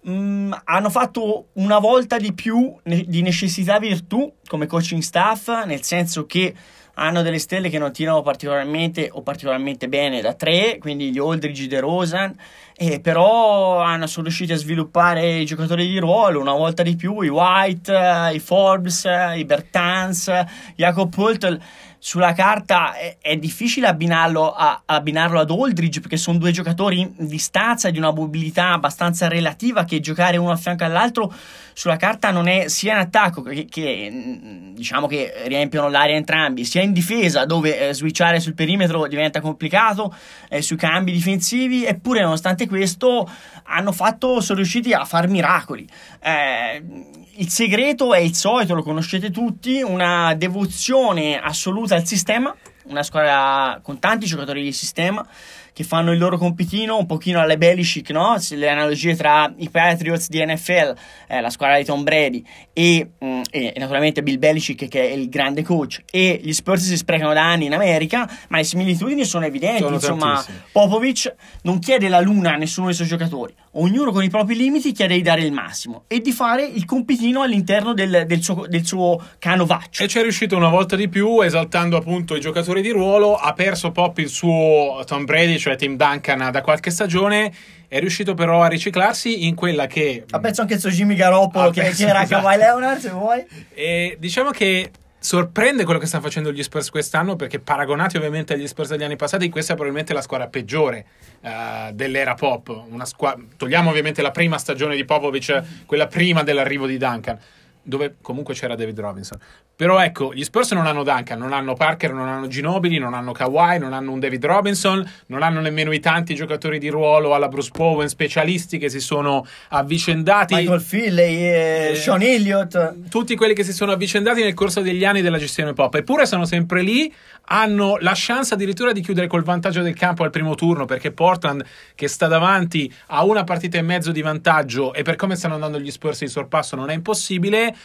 Mm, 0.07 0.53
hanno 0.65 0.89
fatto 0.91 1.47
una 1.53 1.79
volta 1.79 2.17
di 2.17 2.31
più 2.33 2.75
ne- 2.83 3.05
di 3.07 3.21
necessità 3.23 3.79
virtù 3.79 4.31
come 4.47 4.67
coaching 4.67 5.01
staff, 5.01 5.47
nel 5.65 5.81
senso 5.83 6.25
che 6.27 6.53
hanno 6.95 7.21
delle 7.21 7.39
stelle 7.39 7.69
che 7.69 7.79
non 7.79 7.91
tirano 7.91 8.21
particolarmente 8.21 9.09
o 9.11 9.21
particolarmente 9.21 9.87
bene 9.87 10.21
da 10.21 10.33
tre, 10.33 10.77
quindi 10.79 11.11
gli 11.11 11.19
Aldridge, 11.19 11.67
De 11.67 11.79
Rosan, 11.79 12.35
e 12.75 12.99
però 12.99 13.79
hanno, 13.79 14.07
sono 14.07 14.25
riusciti 14.25 14.51
a 14.51 14.57
sviluppare 14.57 15.39
i 15.39 15.45
giocatori 15.45 15.87
di 15.87 15.97
ruolo 15.97 16.41
una 16.41 16.53
volta 16.53 16.83
di 16.83 16.95
più, 16.95 17.21
i 17.21 17.29
White, 17.29 17.93
eh, 17.93 18.35
i 18.35 18.39
Forbes, 18.39 19.05
eh, 19.05 19.39
i 19.39 19.45
Bertans, 19.45 20.27
eh, 20.27 20.45
Jacob 20.75 21.09
Pultel. 21.09 21.61
Sulla 21.99 22.33
carta 22.33 22.93
è, 22.93 23.17
è 23.19 23.37
difficile 23.37 23.87
abbinarlo, 23.87 24.51
a- 24.51 24.83
abbinarlo 24.85 25.39
ad 25.39 25.49
Aldridge 25.49 25.99
perché 25.99 26.17
sono 26.17 26.37
due 26.37 26.51
giocatori 26.51 26.99
in 26.99 27.13
distanza 27.27 27.89
di 27.89 27.97
una 27.97 28.11
mobilità 28.11 28.73
abbastanza 28.73 29.27
relativa 29.27 29.85
che 29.85 29.99
giocare 29.99 30.37
uno 30.37 30.51
a 30.51 30.55
fianco 30.55 30.83
all'altro 30.83 31.33
sulla 31.77 31.97
carta 31.97 32.31
non 32.31 32.47
è 32.47 32.69
sia 32.69 32.93
in 32.93 32.99
attacco 32.99 33.41
che, 33.41 33.65
che, 33.65 34.71
diciamo 34.73 35.07
che 35.07 35.33
riempiono 35.47 35.89
l'area 35.89 36.15
entrambi, 36.15 36.63
sia 36.63 36.81
in 36.81 36.93
difesa 36.93 37.45
dove 37.45 37.89
eh, 37.89 37.93
switchare 37.93 38.39
sul 38.39 38.53
perimetro 38.53 39.07
diventa 39.07 39.41
complicato, 39.41 40.15
eh, 40.47 40.61
sui 40.61 40.77
cambi 40.77 41.11
difensivi, 41.11 41.85
eppure 41.85 42.21
nonostante 42.21 42.65
questo 42.67 43.29
hanno 43.63 43.91
fatto, 43.91 44.39
sono 44.39 44.59
riusciti 44.59 44.93
a 44.93 45.03
far 45.03 45.27
miracoli. 45.27 45.85
Eh, 46.21 47.24
il 47.37 47.49
segreto 47.49 48.13
è 48.13 48.19
il 48.19 48.35
solito, 48.35 48.73
lo 48.73 48.83
conoscete 48.83 49.31
tutti, 49.31 49.81
una 49.81 50.33
devozione 50.35 51.39
assoluta 51.39 51.95
al 51.95 52.05
sistema. 52.05 52.55
una 52.87 53.01
squadra 53.01 53.79
con 53.81 53.97
tanti 53.97 54.27
giocatori 54.27 54.61
di 54.61 54.71
sistema 54.71 55.27
che 55.75 55.83
fanno 55.83 56.13
il 56.13 56.19
loro 56.19 56.37
compitino 56.37 56.97
un 56.97 57.05
pochino 57.05 57.41
alle 57.41 57.57
Belichick, 57.57 58.11
no? 58.11 58.37
Le 58.51 58.69
analogie 58.69 59.13
tra 59.13 59.51
i 59.57 59.69
Patriots 59.69 60.29
di 60.29 60.41
NFL, 60.45 60.95
eh, 61.27 61.41
la 61.41 61.49
squadra 61.49 61.77
di 61.77 61.83
Tom 61.83 62.03
Brady 62.03 62.41
e, 62.71 63.09
mh, 63.19 63.25
mm, 63.25 63.41
e, 63.49 63.73
naturalmente 63.75 64.23
Bill 64.23 64.39
Belichick 64.39 64.87
che 64.87 65.01
è 65.01 65.11
il 65.11 65.27
grande 65.27 65.63
coach 65.63 66.03
e 66.09 66.39
gli 66.41 66.53
Spurs 66.53 66.83
si 66.83 66.95
sprecano 66.95 67.33
da 67.33 67.43
anni 67.43 67.65
in 67.65 67.73
America, 67.73 68.25
ma 68.47 68.57
le 68.57 68.63
similitudini 68.63 69.25
sono 69.25 69.45
evidenti, 69.45 69.81
sono 69.81 69.95
insomma 69.95 70.45
Popovic 70.71 71.35
non 71.63 71.79
chiede 71.79 72.07
la 72.07 72.21
luna 72.21 72.53
a 72.53 72.55
nessuno 72.55 72.85
dei 72.85 72.95
suoi 72.95 73.07
giocatori, 73.07 73.53
ognuno 73.77 74.11
con 74.11 74.23
i 74.23 74.29
propri 74.29 74.55
limiti 74.55 74.91
chiede 74.91 75.15
di 75.15 75.21
dare 75.21 75.41
il 75.41 75.51
massimo 75.51 76.03
e 76.07 76.19
di 76.21 76.31
fare 76.31 76.63
il 76.65 76.85
compitino 76.85 77.41
all'interno 77.41 77.93
del, 77.93 78.25
del, 78.27 78.41
suo, 78.41 78.65
del 78.67 78.85
suo 78.85 79.21
canovaccio. 79.39 80.03
E 80.03 80.07
ci 80.07 80.19
è 80.19 80.21
riuscito 80.21 80.55
una 80.55 80.69
volta 80.69 80.95
di 80.95 81.09
più 81.09 81.41
esaltando 81.41 81.97
appunto 81.97 82.35
i 82.35 82.39
giocatori 82.39 82.81
di 82.81 82.91
ruolo, 82.91 83.35
ha 83.35 83.53
perso 83.53 83.91
Pop 83.91 84.17
il 84.19 84.29
suo 84.29 85.03
Tom 85.05 85.25
Brady 85.25 85.57
cioè 85.57 85.75
Tim 85.75 85.95
Duncan 85.95 86.51
da 86.51 86.61
qualche 86.61 86.91
stagione 86.91 87.53
è 87.87 87.99
riuscito 87.99 88.33
però 88.33 88.61
a 88.61 88.67
riciclarsi 88.67 89.45
in 89.45 89.55
quella 89.55 89.87
che 89.87 90.25
ha 90.29 90.39
perso 90.39 90.61
anche 90.61 90.75
il 90.75 90.79
suo 90.79 90.89
Jimmy 90.89 91.15
Garoppolo 91.15 91.69
che, 91.69 91.91
che 91.91 92.05
era 92.05 92.23
esatto. 92.23 92.41
Kawhi 92.41 92.57
Leonard 92.57 92.99
se 92.99 93.09
vuoi 93.09 93.45
e 93.73 94.17
diciamo 94.19 94.49
che 94.49 94.91
sorprende 95.25 95.85
quello 95.85 95.99
che 95.99 96.05
stanno 96.05 96.21
facendo 96.21 96.51
gli 96.51 96.61
Spurs 96.61 96.91
quest'anno 96.91 97.35
perché 97.35 97.59
paragonati 97.59 98.15
ovviamente 98.15 98.53
agli 98.53 98.67
Spurs 98.67 98.89
degli 98.89 99.03
anni 99.03 99.15
passati 99.15 99.49
questa 99.49 99.73
è 99.73 99.75
probabilmente 99.75 100.13
la 100.13 100.21
squadra 100.21 100.47
peggiore 100.47 101.05
uh, 101.41 101.91
dell'era 101.91 102.35
pop. 102.35 102.83
Squa- 103.05 103.35
togliamo 103.57 103.89
ovviamente 103.89 104.21
la 104.21 104.29
prima 104.29 104.59
stagione 104.59 104.95
di 104.95 105.03
Popovic 105.03 105.85
quella 105.87 106.05
prima 106.05 106.43
dell'arrivo 106.43 106.85
di 106.85 106.97
Duncan 106.97 107.39
dove 107.85 108.15
comunque 108.21 108.53
c'era 108.53 108.75
David 108.75 108.99
Robinson. 108.99 109.39
Però 109.75 110.01
ecco, 110.01 110.33
gli 110.33 110.43
Spurs 110.43 110.71
non 110.71 110.87
hanno 110.87 111.03
Duncan, 111.03 111.37
non 111.37 111.51
hanno 111.51 111.73
Parker, 111.73 112.13
non 112.13 112.27
hanno 112.27 112.47
Ginobili, 112.47 112.97
non 112.97 113.13
hanno 113.13 113.33
Kawhi, 113.33 113.77
non 113.77 113.91
hanno 113.91 114.11
un 114.11 114.19
David 114.19 114.45
Robinson, 114.45 115.05
non 115.27 115.43
hanno 115.43 115.59
nemmeno 115.59 115.91
i 115.91 115.99
tanti 115.99 116.33
giocatori 116.33 116.79
di 116.79 116.87
ruolo 116.87 117.35
alla 117.35 117.49
Bruce 117.49 117.71
Bowen, 117.75 118.07
specialisti 118.07 118.77
che 118.77 118.89
si 118.89 119.01
sono 119.01 119.45
avvicendati. 119.69 120.55
Michael 120.55 120.81
Finley, 120.81 121.35
eh, 121.35 121.89
eh, 121.91 121.95
Sean 121.95 122.21
Elliott. 122.21 123.09
Tutti 123.09 123.35
quelli 123.35 123.53
che 123.53 123.63
si 123.63 123.73
sono 123.73 123.91
avvicendati 123.91 124.41
nel 124.41 124.53
corso 124.53 124.81
degli 124.81 125.03
anni 125.03 125.21
della 125.21 125.37
gestione 125.37 125.73
pop. 125.73 125.93
Eppure 125.95 126.25
sono 126.25 126.45
sempre 126.45 126.81
lì, 126.81 127.13
hanno 127.45 127.97
la 127.99 128.13
chance 128.15 128.53
addirittura 128.53 128.91
di 128.91 129.01
chiudere 129.01 129.27
col 129.27 129.43
vantaggio 129.43 129.81
del 129.81 129.95
campo 129.95 130.23
al 130.23 130.29
primo 130.29 130.55
turno, 130.55 130.85
perché 130.85 131.11
Portland, 131.11 131.63
che 131.95 132.07
sta 132.07 132.27
davanti, 132.27 132.91
ha 133.07 133.23
una 133.23 133.43
partita 133.43 133.77
e 133.77 133.81
mezzo 133.81 134.11
di 134.11 134.21
vantaggio 134.21 134.93
e 134.93 135.03
per 135.03 135.15
come 135.15 135.35
stanno 135.35 135.55
andando 135.55 135.79
gli 135.79 135.91
Spurs 135.91 136.19
di 136.19 136.27
sorpasso 136.27 136.75
non 136.75 136.89
è 136.89 136.93
impossibile. 136.93 137.75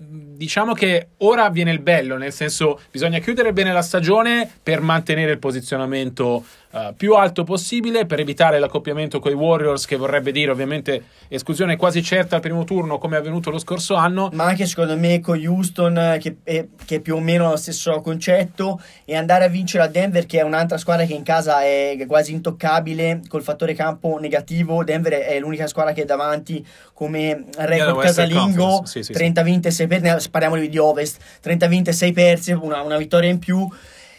Diciamo 0.00 0.74
che 0.74 1.08
ora 1.18 1.50
viene 1.50 1.72
il 1.72 1.80
bello, 1.80 2.16
nel 2.16 2.32
senso 2.32 2.80
bisogna 2.88 3.18
chiudere 3.18 3.52
bene 3.52 3.72
la 3.72 3.82
stagione 3.82 4.48
per 4.62 4.80
mantenere 4.80 5.32
il 5.32 5.38
posizionamento 5.40 6.44
uh, 6.70 6.94
più 6.96 7.14
alto 7.14 7.44
possibile, 7.44 8.06
per 8.06 8.20
evitare 8.20 8.58
l'accoppiamento 8.58 9.18
con 9.18 9.32
i 9.32 9.34
Warriors, 9.34 9.86
che 9.86 9.96
vorrebbe 9.96 10.32
dire 10.32 10.50
ovviamente 10.50 11.04
esclusione 11.28 11.76
quasi 11.76 12.02
certa 12.02 12.36
al 12.36 12.42
primo 12.42 12.64
turno, 12.64 12.98
come 12.98 13.16
è 13.16 13.18
avvenuto 13.18 13.50
lo 13.50 13.58
scorso 13.58 13.94
anno. 13.94 14.30
Ma 14.32 14.44
anche 14.44 14.66
secondo 14.66 14.96
me 14.96 15.20
con 15.20 15.38
Houston, 15.38 16.18
che 16.20 16.36
è, 16.42 16.66
che 16.84 16.96
è 16.96 17.00
più 17.00 17.16
o 17.16 17.20
meno 17.20 17.50
lo 17.50 17.56
stesso 17.56 18.00
concetto, 18.00 18.80
e 19.04 19.16
andare 19.16 19.44
a 19.44 19.48
vincere 19.48 19.84
a 19.84 19.88
Denver, 19.88 20.26
che 20.26 20.40
è 20.40 20.42
un'altra 20.42 20.78
squadra 20.78 21.04
che 21.04 21.14
in 21.14 21.22
casa 21.22 21.62
è 21.62 21.96
quasi 22.06 22.32
intoccabile, 22.32 23.20
col 23.28 23.42
fattore 23.42 23.74
campo 23.74 24.18
negativo. 24.18 24.84
Denver 24.84 25.12
è 25.12 25.38
l'unica 25.38 25.66
squadra 25.66 25.92
che 25.92 26.02
è 26.02 26.04
davanti 26.04 26.64
come 26.92 27.44
record 27.56 28.00
casalingo, 28.00 28.82
sì, 28.84 29.02
sì, 29.02 29.12
30 29.12 29.42
vinte, 29.42 29.70
6 29.70 29.86
persi, 29.86 30.30
parliamo 30.30 30.56
di 30.56 30.78
Ovest, 30.78 31.20
30 31.40 31.66
vinte, 31.66 31.92
6 31.92 32.12
persi, 32.12 32.52
una, 32.52 32.82
una 32.82 32.96
vittoria 32.96 33.30
in 33.30 33.38
più 33.38 33.68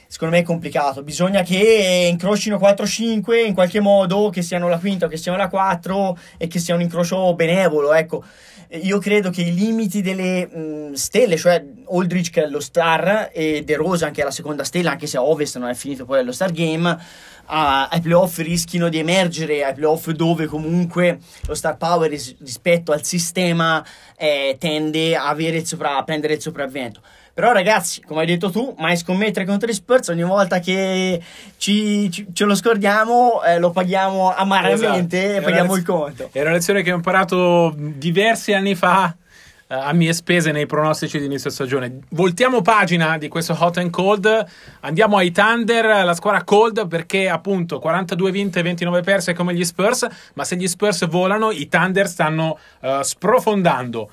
secondo 0.10 0.34
me 0.34 0.42
è 0.42 0.46
complicato. 0.46 1.04
Bisogna 1.04 1.44
che 1.44 2.08
incrocino 2.10 2.58
4-5 2.58 3.46
in 3.46 3.54
qualche 3.54 3.80
modo, 3.80 4.32
che 4.32 4.42
siano 4.42 4.68
la 4.68 4.80
quinta 4.80 5.06
o 5.06 5.08
che 5.08 5.18
siano 5.18 5.38
la 5.38 5.48
4 5.48 6.18
e 6.38 6.48
che 6.48 6.58
sia 6.58 6.74
un 6.74 6.82
incrocio 6.82 7.36
benevolo. 7.36 7.94
Ecco, 7.94 8.24
io 8.72 8.98
credo 8.98 9.30
che 9.30 9.42
i 9.42 9.54
limiti 9.54 10.02
delle 10.02 10.48
mh, 10.48 10.94
stelle, 10.94 11.38
cioè 11.38 11.64
Aldrich 11.92 12.32
che 12.32 12.44
è 12.44 12.48
lo 12.48 12.60
star 12.60 13.30
e 13.32 13.64
De 13.64 13.76
Rosa 13.76 14.12
è 14.12 14.24
la 14.24 14.32
seconda 14.32 14.64
stella, 14.64 14.92
anche 14.92 15.06
se 15.06 15.18
a 15.18 15.24
Ovest 15.24 15.60
non 15.60 15.70
è 15.70 15.76
finito 15.76 16.06
poi 16.06 16.20
allo 16.20 16.32
Star 16.32 16.52
Game, 16.52 16.98
ai 17.50 18.02
playoff 18.02 18.38
rischino 18.38 18.90
di 18.90 19.00
emergere, 19.00 19.64
ai 19.64 19.74
playoff 19.74 20.10
dove 20.10 20.46
comunque 20.46 21.20
lo 21.48 21.56
star 21.56 21.78
power 21.78 22.10
rispetto 22.10 22.92
al 22.92 23.04
sistema 23.04 23.84
eh, 24.16 24.56
tende 24.60 25.16
a, 25.16 25.34
il 25.38 25.66
sopra- 25.66 25.98
a 25.98 26.04
prendere 26.04 26.36
il 26.36 26.42
sopravvento. 26.42 27.02
Però 27.34 27.52
ragazzi, 27.54 28.02
come 28.02 28.22
hai 28.22 28.26
detto 28.26 28.52
tu, 28.52 28.76
mai 28.80 28.98
scommettere 28.98 29.46
contro 29.46 29.70
gli 29.70 29.74
Spurs, 29.74 30.10
ogni 30.10 30.24
volta 30.24 30.60
che 30.60 31.22
ci, 31.58 32.12
ci, 32.12 32.28
ce 32.34 32.44
lo 32.44 32.54
scordiamo 32.54 33.42
eh, 33.44 33.60
lo 33.60 33.72
paghiamo 33.72 34.34
amaramente 34.36 35.24
esatto. 35.24 35.38
e 35.38 35.42
paghiamo 35.42 35.74
lez- 35.74 35.80
il 35.80 35.86
conto. 35.86 36.30
È 36.34 36.42
una 36.42 36.52
lezione 36.52 36.84
che 36.84 36.92
ho 36.92 36.96
imparato 36.96 37.74
diversi 37.78 38.52
anni 38.54 38.76
fa 38.76 39.16
a 39.72 39.94
mie 39.94 40.14
spese 40.14 40.52
nei 40.52 40.66
pronostici 40.66 41.20
di 41.20 41.26
inizio 41.26 41.52
stagione. 41.52 42.00
Voltiamo 42.10 42.62
pagina 42.62 43.20
di 43.20 43.28
questo 43.28 43.56
hot 43.58 43.78
and 43.78 43.92
cold, 43.92 44.46
andiamo 44.80 45.18
ai 45.18 45.32
Thunder, 45.32 46.04
la 46.04 46.16
squadra 46.16 46.44
cold 46.44 46.88
perché 46.88 47.30
appunto 47.30 47.78
42 47.78 48.32
vinte 48.32 48.60
e 48.60 48.64
29 48.64 49.02
perse 49.02 49.34
come 49.34 49.54
gli 49.54 49.64
Spurs, 49.64 50.08
ma 50.34 50.44
se 50.44 50.56
gli 50.56 50.68
Spurs 50.68 51.08
volano 51.08 51.52
i 51.52 51.68
Thunder 51.68 52.08
stanno 52.08 52.58
uh, 52.82 53.02
sprofondando. 53.02 54.10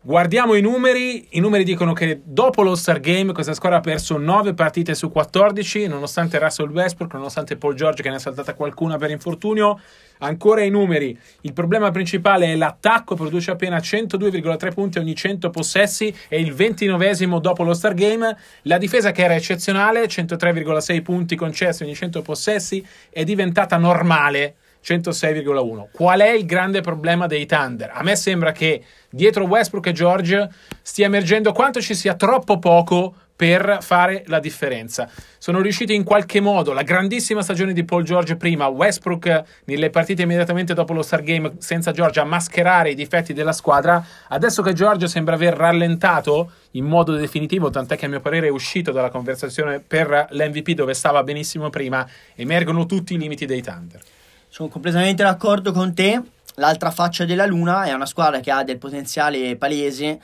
Guardiamo 0.00 0.54
i 0.54 0.62
numeri, 0.62 1.26
i 1.30 1.40
numeri 1.40 1.64
dicono 1.64 1.92
che 1.92 2.20
dopo 2.24 2.62
lo 2.62 2.74
Star 2.76 3.00
Game 3.00 3.32
questa 3.32 3.54
squadra 3.54 3.78
ha 3.78 3.82
perso 3.82 4.16
9 4.16 4.54
partite 4.54 4.94
su 4.94 5.10
14, 5.10 5.88
nonostante 5.88 6.38
Russell 6.38 6.70
Westbrook, 6.70 7.12
nonostante 7.12 7.56
Paul 7.56 7.74
George 7.74 8.02
che 8.02 8.08
ne 8.08 8.16
è 8.16 8.18
saltata 8.20 8.54
qualcuna 8.54 8.96
per 8.96 9.10
infortunio. 9.10 9.78
Ancora 10.18 10.62
i 10.62 10.70
numeri, 10.70 11.18
il 11.42 11.52
problema 11.52 11.90
principale 11.90 12.46
è 12.46 12.56
l'attacco, 12.56 13.14
produce 13.14 13.50
appena 13.50 13.78
102,3 13.78 14.72
punti 14.72 14.98
ogni 14.98 15.14
100 15.14 15.50
possessi 15.50 16.14
e 16.28 16.40
il 16.40 16.52
29 16.52 17.14
dopo 17.40 17.62
lo 17.62 17.74
Star 17.74 17.94
Game. 17.94 18.36
La 18.62 18.78
difesa 18.78 19.12
che 19.12 19.22
era 19.22 19.34
eccezionale, 19.34 20.06
103,6 20.06 21.02
punti 21.02 21.36
concessi 21.36 21.82
ogni 21.82 21.94
100 21.94 22.22
possessi, 22.22 22.84
è 23.10 23.24
diventata 23.24 23.76
normale 23.76 24.56
106,1. 24.84 25.88
Qual 25.92 26.20
è 26.20 26.30
il 26.30 26.46
grande 26.46 26.80
problema 26.80 27.26
dei 27.26 27.44
Thunder? 27.44 27.90
A 27.92 28.02
me 28.02 28.14
sembra 28.14 28.52
che 28.52 28.82
dietro 29.10 29.44
Westbrook 29.44 29.86
e 29.86 29.92
George 29.92 30.50
stia 30.82 31.06
emergendo 31.06 31.52
quanto 31.52 31.80
ci 31.80 31.94
sia 31.94 32.14
troppo 32.14 32.58
poco 32.58 33.14
per 33.36 33.78
fare 33.82 34.24
la 34.26 34.40
differenza. 34.40 35.08
Sono 35.38 35.60
riusciti 35.60 35.94
in 35.94 36.02
qualche 36.02 36.40
modo, 36.40 36.72
la 36.72 36.82
grandissima 36.82 37.42
stagione 37.42 37.74
di 37.74 37.84
Paul 37.84 38.02
George 38.02 38.36
prima, 38.36 38.66
Westbrook 38.66 39.42
nelle 39.64 39.90
partite 39.90 40.22
immediatamente 40.22 40.72
dopo 40.72 40.94
lo 40.94 41.02
Star 41.02 41.22
Game 41.22 41.52
senza 41.58 41.92
George 41.92 42.18
a 42.18 42.24
mascherare 42.24 42.90
i 42.90 42.94
difetti 42.94 43.34
della 43.34 43.52
squadra, 43.52 44.02
adesso 44.28 44.62
che 44.62 44.72
George 44.72 45.06
sembra 45.06 45.34
aver 45.34 45.54
rallentato 45.54 46.50
in 46.72 46.86
modo 46.86 47.14
definitivo, 47.14 47.70
tant'è 47.70 47.96
che 47.96 48.06
a 48.06 48.08
mio 48.08 48.20
parere 48.20 48.46
è 48.46 48.50
uscito 48.50 48.90
dalla 48.90 49.10
conversazione 49.10 49.80
per 49.80 50.28
l'MVP 50.30 50.70
dove 50.70 50.94
stava 50.94 51.22
benissimo 51.22 51.68
prima, 51.68 52.06
emergono 52.34 52.86
tutti 52.86 53.14
i 53.14 53.18
limiti 53.18 53.44
dei 53.44 53.62
Thunder. 53.62 54.00
Sono 54.48 54.68
completamente 54.70 55.22
d'accordo 55.22 55.70
con 55.72 55.94
te. 55.94 56.20
L'altra 56.54 56.90
faccia 56.90 57.26
della 57.26 57.44
Luna 57.44 57.84
è 57.84 57.92
una 57.92 58.06
squadra 58.06 58.40
che 58.40 58.50
ha 58.50 58.64
del 58.64 58.78
potenziale 58.78 59.56
palese, 59.56 60.18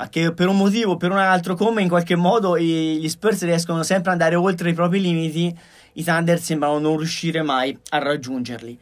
ma 0.00 0.08
che 0.08 0.32
per 0.32 0.48
un 0.48 0.56
motivo 0.56 0.92
o 0.92 0.96
per 0.96 1.10
un 1.10 1.18
altro, 1.18 1.54
come 1.54 1.82
in 1.82 1.88
qualche 1.88 2.16
modo 2.16 2.58
gli 2.58 3.06
Spurs 3.06 3.44
riescono 3.44 3.82
sempre 3.82 4.10
ad 4.10 4.18
andare 4.18 4.34
oltre 4.34 4.70
i 4.70 4.72
propri 4.72 4.98
limiti, 4.98 5.54
i 5.92 6.02
Thunder 6.02 6.40
sembrano 6.40 6.78
non 6.78 6.96
riuscire 6.96 7.42
mai 7.42 7.78
a 7.90 7.98
raggiungerli. 7.98 8.78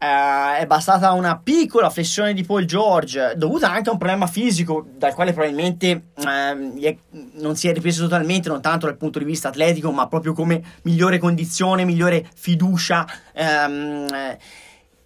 Uh, 0.00 0.58
è 0.58 0.64
bastata 0.66 1.12
una 1.12 1.36
piccola 1.36 1.90
flessione 1.90 2.32
di 2.32 2.44
Paul 2.44 2.64
George, 2.64 3.34
dovuta 3.36 3.70
anche 3.70 3.90
a 3.90 3.92
un 3.92 3.98
problema 3.98 4.26
fisico, 4.26 4.86
dal 4.96 5.12
quale 5.12 5.34
probabilmente 5.34 6.04
uh, 6.14 6.98
non 7.34 7.56
si 7.56 7.68
è 7.68 7.74
ripreso 7.74 8.04
totalmente, 8.04 8.48
non 8.48 8.62
tanto 8.62 8.86
dal 8.86 8.96
punto 8.96 9.18
di 9.18 9.26
vista 9.26 9.48
atletico, 9.48 9.92
ma 9.92 10.08
proprio 10.08 10.32
come 10.32 10.62
migliore 10.84 11.18
condizione, 11.18 11.84
migliore 11.84 12.26
fiducia. 12.34 13.06
Um, 13.34 14.06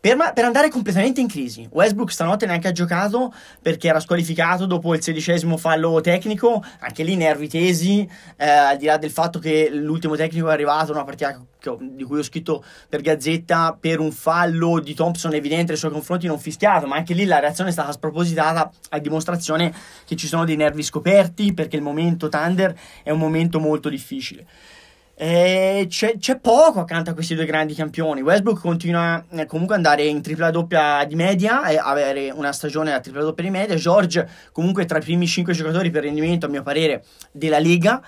per, 0.01 0.33
per, 0.33 0.45
andare 0.45 0.69
completamente 0.69 1.21
in 1.21 1.29
crisi. 1.29 1.69
Westbrook 1.71 2.11
stanotte 2.11 2.47
neanche 2.47 2.69
ha 2.69 2.73
giocato 2.73 3.33
perché 3.61 3.89
era 3.89 4.01
squalificato 4.01 4.67
dopo 4.67 4.95
il 4.95 5.03
sedicesimo 5.03 5.57
fallo 5.57 6.01
tecnico, 6.01 6.63
anche 6.81 7.03
lì 7.03 7.17
nervi 7.17 7.49
tesi, 7.49 8.09
eh, 8.37 8.47
al 8.47 8.77
di 8.77 8.87
là 8.87 8.97
del 8.97 9.11
fatto 9.11 9.39
che 9.39 9.69
l'ultimo 9.73 10.15
tecnico 10.15 10.49
è 10.49 10.53
arrivato, 10.53 10.93
una 10.93 11.05
partita 11.05 11.41
di 11.81 12.05
cui 12.05 12.21
ho 12.21 12.23
scritto 12.23 12.65
per 12.89 13.01
Gazzetta, 13.01 13.77
per 13.79 13.99
un 13.99 14.13
fallo 14.13 14.79
di 14.79 14.95
Thompson 14.95 15.35
evidente 15.35 15.73
nei 15.73 15.77
suoi 15.77 15.91
confronti 15.91 16.29
non 16.29 16.39
fischiato, 16.39 16.87
ma 16.87 16.97
anche 16.97 17.15
lì 17.15 17.25
la 17.25 17.41
reazione 17.41 17.71
è 17.71 17.73
stata 17.73 17.91
spropositata 17.91 18.71
a 18.91 18.99
dimostrazione 18.99 19.75
che 20.07 20.15
ci 20.15 20.29
sono 20.29 20.45
dei 20.45 20.57
nervi 20.57 20.85
scoperti 20.85 21.53
perché 21.55 21.77
il 21.77 21.83
momento 21.83 22.29
Thunder 22.29 22.75
è 23.03 23.11
un 23.11 23.19
momento 23.19 23.59
molto 23.59 23.89
difficile. 23.89 24.47
Eh, 25.21 25.87
c'è, 25.89 26.17
c'è, 26.17 26.39
poco 26.39 26.79
accanto 26.79 27.11
a 27.11 27.13
questi 27.13 27.35
due 27.35 27.45
grandi 27.45 27.75
campioni. 27.75 28.23
Westbrook 28.23 28.61
continua 28.61 29.25
eh, 29.31 29.47
comunque 29.47 29.75
ad 29.75 29.85
andare 29.85 30.07
in 30.07 30.23
tripla 30.23 30.53
doppia 30.53 31.05
di 31.09 31.17
media 31.17 31.67
e 31.67 31.77
avere 31.77 32.31
una 32.31 32.53
stagione 32.53 32.95
a 32.95 33.01
tripla 33.01 33.23
doppia 33.23 33.43
di 33.43 33.51
media. 33.51 33.75
George, 33.75 34.29
comunque, 34.53 34.85
tra 34.85 34.99
i 34.99 35.01
primi 35.01 35.27
5 35.27 35.53
giocatori 35.55 35.91
per 35.91 36.05
rendimento, 36.05 36.47
a 36.47 36.49
mio 36.49 36.63
parere, 36.63 37.03
della 37.33 37.59
Lega. 37.59 38.01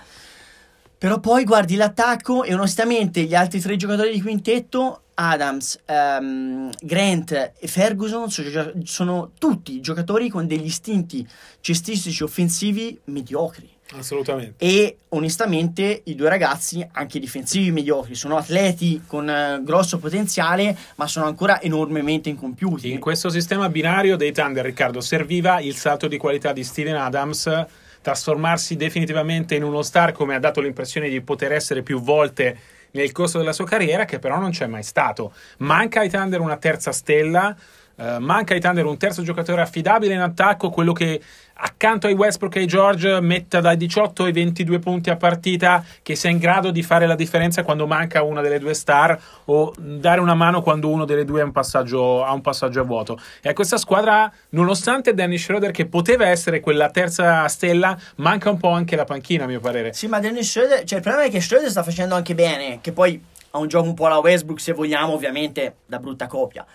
Però 1.01 1.19
poi 1.19 1.45
guardi 1.45 1.77
l'attacco 1.77 2.43
e 2.43 2.53
onestamente 2.53 3.23
gli 3.23 3.33
altri 3.33 3.59
tre 3.59 3.75
giocatori 3.75 4.11
di 4.11 4.21
quintetto, 4.21 5.05
Adams, 5.15 5.79
um, 5.87 6.69
Grant 6.79 7.31
e 7.57 7.67
Ferguson, 7.67 8.29
sono, 8.29 8.71
sono 8.83 9.31
tutti 9.39 9.81
giocatori 9.81 10.29
con 10.29 10.45
degli 10.45 10.65
istinti 10.65 11.27
cestistici 11.59 12.21
offensivi 12.21 12.99
mediocri. 13.05 13.67
Assolutamente. 13.93 14.63
E 14.63 14.97
onestamente 15.09 16.01
i 16.03 16.13
due 16.13 16.29
ragazzi, 16.29 16.87
anche 16.91 17.17
difensivi 17.17 17.71
mediocri, 17.71 18.13
sono 18.13 18.37
atleti 18.37 19.01
con 19.07 19.27
uh, 19.27 19.63
grosso 19.63 19.97
potenziale, 19.97 20.77
ma 20.97 21.07
sono 21.07 21.25
ancora 21.25 21.59
enormemente 21.63 22.29
incompiuti. 22.29 22.91
In 22.91 22.99
questo 22.99 23.29
sistema 23.29 23.69
binario 23.69 24.17
dei 24.17 24.31
Thunder, 24.31 24.63
Riccardo, 24.63 25.01
serviva 25.01 25.61
il 25.61 25.75
salto 25.75 26.07
di 26.07 26.17
qualità 26.17 26.53
di 26.53 26.63
Steven 26.63 26.95
Adams, 26.95 27.65
trasformarsi 28.01 28.75
definitivamente 28.75 29.55
in 29.55 29.63
uno 29.63 29.81
star, 29.81 30.11
come 30.11 30.35
ha 30.35 30.39
dato 30.39 30.61
l'impressione 30.61 31.09
di 31.09 31.21
poter 31.21 31.51
essere 31.51 31.83
più 31.83 32.01
volte 32.01 32.57
nel 32.91 33.11
corso 33.11 33.37
della 33.37 33.53
sua 33.53 33.65
carriera, 33.65 34.05
che 34.05 34.19
però 34.19 34.39
non 34.39 34.51
c'è 34.51 34.67
mai 34.67 34.83
stato. 34.83 35.33
Manca 35.59 36.01
ai 36.01 36.09
Thunder 36.09 36.39
una 36.39 36.57
terza 36.57 36.91
stella. 36.91 37.55
Uh, 38.01 38.17
manca 38.17 38.55
ai 38.55 38.59
Thunder 38.59 38.83
un 38.83 38.97
terzo 38.97 39.21
giocatore 39.21 39.61
affidabile 39.61 40.15
in 40.15 40.21
attacco, 40.21 40.71
quello 40.71 40.91
che 40.91 41.21
accanto 41.53 42.07
ai 42.07 42.13
Westbrook 42.13 42.55
e 42.55 42.61
ai 42.61 42.65
George 42.65 43.21
metta 43.21 43.61
dai 43.61 43.77
18 43.77 44.23
ai 44.23 44.31
22 44.31 44.79
punti 44.79 45.11
a 45.11 45.17
partita, 45.17 45.85
che 46.01 46.15
sia 46.15 46.31
in 46.31 46.39
grado 46.39 46.71
di 46.71 46.81
fare 46.81 47.05
la 47.05 47.13
differenza 47.13 47.61
quando 47.61 47.85
manca 47.85 48.23
una 48.23 48.41
delle 48.41 48.57
due 48.57 48.73
star 48.73 49.19
o 49.45 49.71
dare 49.77 50.19
una 50.19 50.33
mano 50.33 50.63
quando 50.63 50.89
uno 50.89 51.05
delle 51.05 51.25
due 51.25 51.41
ha 51.41 51.43
un 51.43 51.51
passaggio, 51.51 52.23
ha 52.23 52.33
un 52.33 52.41
passaggio 52.41 52.79
a 52.79 52.83
vuoto. 52.83 53.19
E 53.39 53.49
a 53.49 53.53
questa 53.53 53.77
squadra, 53.77 54.31
nonostante 54.49 55.13
Danny 55.13 55.37
Schroeder 55.37 55.69
che 55.69 55.85
poteva 55.85 56.25
essere 56.25 56.59
quella 56.59 56.89
terza 56.89 57.47
stella, 57.49 57.95
manca 58.15 58.49
un 58.49 58.57
po' 58.57 58.69
anche 58.69 58.95
la 58.95 59.03
panchina 59.03 59.43
a 59.43 59.47
mio 59.47 59.59
parere. 59.59 59.93
Sì, 59.93 60.07
ma 60.07 60.19
Danny 60.19 60.41
Schroeder, 60.41 60.85
cioè 60.85 60.97
il 60.97 61.03
problema 61.03 61.27
è 61.27 61.29
che 61.29 61.39
Schroeder 61.39 61.69
sta 61.69 61.83
facendo 61.83 62.15
anche 62.15 62.33
bene, 62.33 62.79
che 62.81 62.93
poi 62.93 63.23
ha 63.51 63.59
un 63.59 63.67
gioco 63.67 63.87
un 63.87 63.93
po' 63.93 64.07
alla 64.07 64.17
Westbrook 64.17 64.59
se 64.59 64.73
vogliamo, 64.73 65.13
ovviamente 65.13 65.75
da 65.85 65.99
brutta 65.99 66.25
copia 66.25 66.65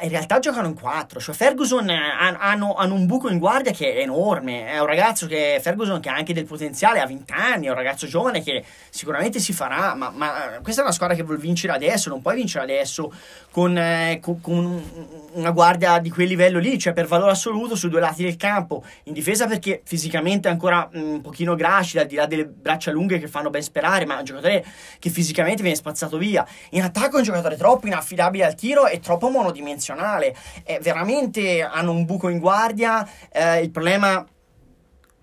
in 0.00 0.08
realtà 0.08 0.38
giocano 0.38 0.66
in 0.66 0.74
quattro. 0.74 1.20
Cioè, 1.20 1.34
Ferguson 1.34 1.88
eh, 1.88 1.98
hanno, 2.38 2.74
hanno, 2.74 2.94
un 2.94 3.06
buco 3.06 3.28
in 3.28 3.38
guardia 3.38 3.72
che 3.72 3.94
è 3.94 4.00
enorme. 4.00 4.66
È 4.66 4.78
un 4.80 4.86
ragazzo 4.86 5.26
che 5.26 5.60
Ferguson 5.62 6.00
che 6.00 6.08
ha 6.08 6.14
anche 6.14 6.34
del 6.34 6.44
potenziale, 6.44 7.00
ha 7.00 7.06
20 7.06 7.32
anni, 7.32 7.66
è 7.66 7.68
un 7.68 7.74
ragazzo 7.74 8.06
giovane 8.06 8.42
che 8.42 8.64
sicuramente 8.90 9.38
si 9.38 9.52
farà. 9.52 9.94
Ma, 9.94 10.10
ma 10.10 10.32
questa 10.62 10.80
è 10.80 10.84
una 10.84 10.92
squadra 10.92 11.14
che 11.14 11.22
vuole 11.22 11.38
vincere 11.38 11.72
adesso. 11.72 12.08
Non 12.08 12.20
puoi 12.20 12.34
vincere 12.34 12.64
adesso 12.64 13.12
con, 13.50 13.76
eh, 13.76 14.18
con, 14.20 14.40
con, 14.40 15.22
una 15.34 15.50
guardia 15.50 15.98
di 15.98 16.10
quel 16.10 16.28
livello 16.28 16.58
lì, 16.58 16.78
cioè 16.78 16.92
per 16.92 17.06
valore 17.06 17.32
assoluto 17.32 17.74
su 17.74 17.88
due 17.88 18.00
lati 18.00 18.22
del 18.22 18.36
campo. 18.36 18.84
In 19.04 19.12
difesa 19.12 19.46
perché 19.46 19.82
fisicamente 19.84 20.48
è 20.48 20.50
ancora 20.50 20.88
un 20.92 21.20
pochino 21.20 21.54
gracile, 21.54 22.02
al 22.02 22.08
di 22.08 22.14
là 22.14 22.26
delle 22.26 22.46
braccia 22.46 22.90
lunghe 22.90 23.18
che 23.18 23.28
fanno 23.28 23.50
ben 23.50 23.62
sperare, 23.62 24.06
ma 24.06 24.16
è 24.16 24.18
un 24.18 24.24
giocatore 24.24 24.64
che 24.98 25.10
fisicamente 25.10 25.62
viene 25.62 25.76
spazzato 25.76 26.18
via. 26.18 26.46
In 26.70 26.82
attacco 26.82 27.16
è 27.16 27.18
un 27.18 27.24
giocatore 27.24 27.56
troppo 27.56 27.86
inaffidabile 27.86 28.44
al 28.44 28.54
tiro 28.54 28.86
e 28.86 29.00
troppo 29.00 29.28
monodimensionale 29.28 29.82
dimensionale. 29.84 30.34
Eh, 30.64 30.78
veramente 30.80 31.62
hanno 31.62 31.92
un 31.92 32.04
buco 32.04 32.28
in 32.28 32.38
guardia. 32.38 33.06
Eh, 33.30 33.60
il 33.60 33.70
problema 33.70 34.24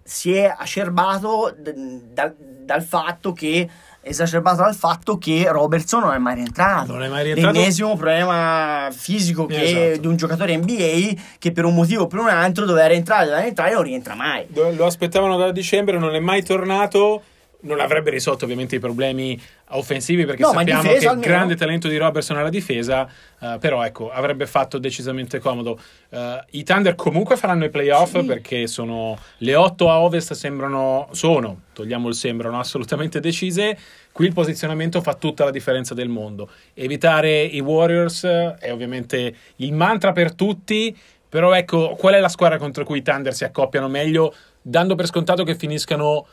si 0.03 0.33
è 0.33 0.53
acerbato 0.55 1.55
d- 1.57 1.73
d- 2.13 2.33
dal 2.65 2.83
fatto 2.83 3.33
che 3.33 3.69
esacerbato 4.03 4.63
dal 4.63 4.73
fatto 4.73 5.19
che 5.19 5.45
Robertson 5.49 6.01
non 6.01 6.13
è 6.13 6.17
mai 6.17 6.35
rientrato. 6.35 6.93
Non 6.93 7.03
è 7.03 7.07
mai 7.07 7.23
rientrato. 7.23 7.55
L'ennesimo 7.55 7.95
problema 7.95 8.89
fisico 8.91 9.45
che, 9.45 9.61
esatto. 9.61 10.01
di 10.01 10.07
un 10.07 10.15
giocatore 10.15 10.57
NBA 10.57 11.21
che 11.37 11.51
per 11.51 11.65
un 11.65 11.75
motivo 11.75 12.03
o 12.03 12.07
per 12.07 12.19
un 12.19 12.29
altro 12.29 12.65
doveva 12.65 12.87
rientrare, 12.87 13.25
doveva 13.25 13.41
rientrare 13.41 13.71
e 13.71 13.73
non 13.73 13.83
rientra 13.83 14.15
mai. 14.15 14.47
Lo 14.53 14.85
aspettavano 14.85 15.37
da 15.37 15.51
dicembre, 15.51 15.97
non 15.97 16.15
è 16.15 16.19
mai 16.19 16.43
tornato 16.43 17.21
non 17.61 17.79
avrebbe 17.79 18.09
risolto 18.09 18.45
ovviamente 18.45 18.75
i 18.75 18.79
problemi 18.79 19.39
offensivi 19.69 20.25
perché 20.25 20.41
no, 20.41 20.51
sappiamo 20.51 20.93
che 20.93 21.05
il 21.05 21.19
grande 21.19 21.55
talento 21.55 21.87
di 21.87 21.97
Robertson 21.97 22.37
alla 22.37 22.49
difesa, 22.49 23.07
uh, 23.39 23.59
però 23.59 23.83
ecco, 23.83 24.11
avrebbe 24.11 24.45
fatto 24.47 24.77
decisamente 24.77 25.39
comodo. 25.39 25.79
Uh, 26.09 26.37
I 26.51 26.63
Thunder 26.63 26.95
comunque 26.95 27.37
faranno 27.37 27.65
i 27.65 27.69
playoff 27.69 28.19
sì. 28.19 28.25
perché 28.25 28.67
sono 28.67 29.17
le 29.37 29.55
8 29.55 29.89
a 29.89 29.99
ovest 29.99 30.33
sembrano, 30.33 31.07
sono, 31.11 31.61
togliamo 31.73 32.07
il 32.07 32.15
sembrano, 32.15 32.59
assolutamente 32.59 33.19
decise. 33.19 33.77
Qui 34.11 34.25
il 34.25 34.33
posizionamento 34.33 35.01
fa 35.01 35.13
tutta 35.13 35.45
la 35.45 35.51
differenza 35.51 35.93
del 35.93 36.09
mondo. 36.09 36.50
Evitare 36.74 37.43
i 37.43 37.59
Warriors 37.61 38.25
è 38.25 38.71
ovviamente 38.71 39.35
il 39.57 39.74
mantra 39.74 40.11
per 40.11 40.33
tutti, 40.33 40.95
però 41.29 41.53
ecco, 41.53 41.95
qual 41.97 42.15
è 42.15 42.19
la 42.19 42.27
squadra 42.27 42.57
contro 42.57 42.83
cui 42.83 42.97
i 42.97 43.01
Thunder 43.01 43.33
si 43.33 43.45
accoppiano 43.45 43.87
meglio, 43.87 44.33
dando 44.61 44.95
per 44.95 45.05
scontato 45.05 45.45
che 45.45 45.55
finiscano 45.55 46.27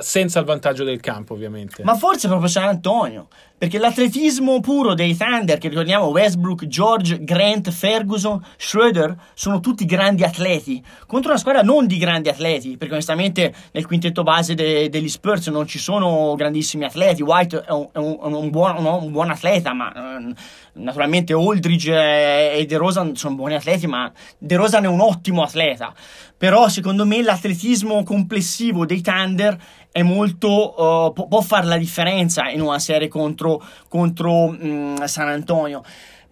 senza 0.00 0.38
il 0.38 0.44
vantaggio 0.44 0.84
del 0.84 1.00
campo, 1.00 1.34
ovviamente. 1.34 1.82
Ma 1.82 1.94
forse 1.94 2.28
proprio 2.28 2.48
San 2.48 2.68
Antonio. 2.68 3.28
Perché 3.62 3.78
l'atletismo 3.78 4.58
puro 4.58 4.92
dei 4.92 5.16
Thunder, 5.16 5.56
che 5.56 5.68
ricordiamo 5.68 6.06
Westbrook, 6.06 6.66
George, 6.66 7.22
Grant, 7.22 7.70
Ferguson, 7.70 8.44
Schroeder, 8.56 9.14
sono 9.34 9.60
tutti 9.60 9.84
grandi 9.84 10.24
atleti. 10.24 10.82
Contro 11.06 11.30
una 11.30 11.38
squadra 11.38 11.62
non 11.62 11.86
di 11.86 11.96
grandi 11.96 12.28
atleti, 12.28 12.76
perché 12.76 12.94
onestamente 12.94 13.54
nel 13.70 13.86
quintetto 13.86 14.24
base 14.24 14.54
de- 14.54 14.88
degli 14.88 15.08
Spurs 15.08 15.46
non 15.46 15.68
ci 15.68 15.78
sono 15.78 16.34
grandissimi 16.34 16.82
atleti. 16.82 17.22
White 17.22 17.62
è 17.64 17.70
un, 17.70 17.86
è 17.92 17.98
un, 17.98 18.32
un, 18.32 18.50
buon, 18.50 18.84
un 18.84 19.12
buon, 19.12 19.30
atleta, 19.30 19.72
ma 19.72 19.92
eh, 20.18 20.34
naturalmente 20.72 21.32
Aldridge 21.32 21.92
e 21.92 22.66
De 22.66 22.76
Rosa 22.76 23.08
sono 23.12 23.36
buoni 23.36 23.54
atleti, 23.54 23.86
ma 23.86 24.10
De 24.38 24.56
Rosa 24.56 24.80
è 24.80 24.86
un 24.88 24.98
ottimo 24.98 25.44
atleta. 25.44 25.94
Però 26.36 26.68
secondo 26.68 27.06
me 27.06 27.22
l'atletismo 27.22 28.02
complessivo 28.02 28.84
dei 28.84 29.00
Thunder 29.00 29.56
è 29.92 30.02
molto 30.02 30.48
uh, 30.48 31.12
può, 31.12 31.26
può 31.28 31.40
fare 31.42 31.66
la 31.66 31.76
differenza 31.76 32.48
in 32.48 32.62
una 32.62 32.78
serie 32.78 33.08
contro, 33.08 33.62
contro 33.88 34.46
um, 34.46 35.04
San 35.04 35.28
Antonio. 35.28 35.82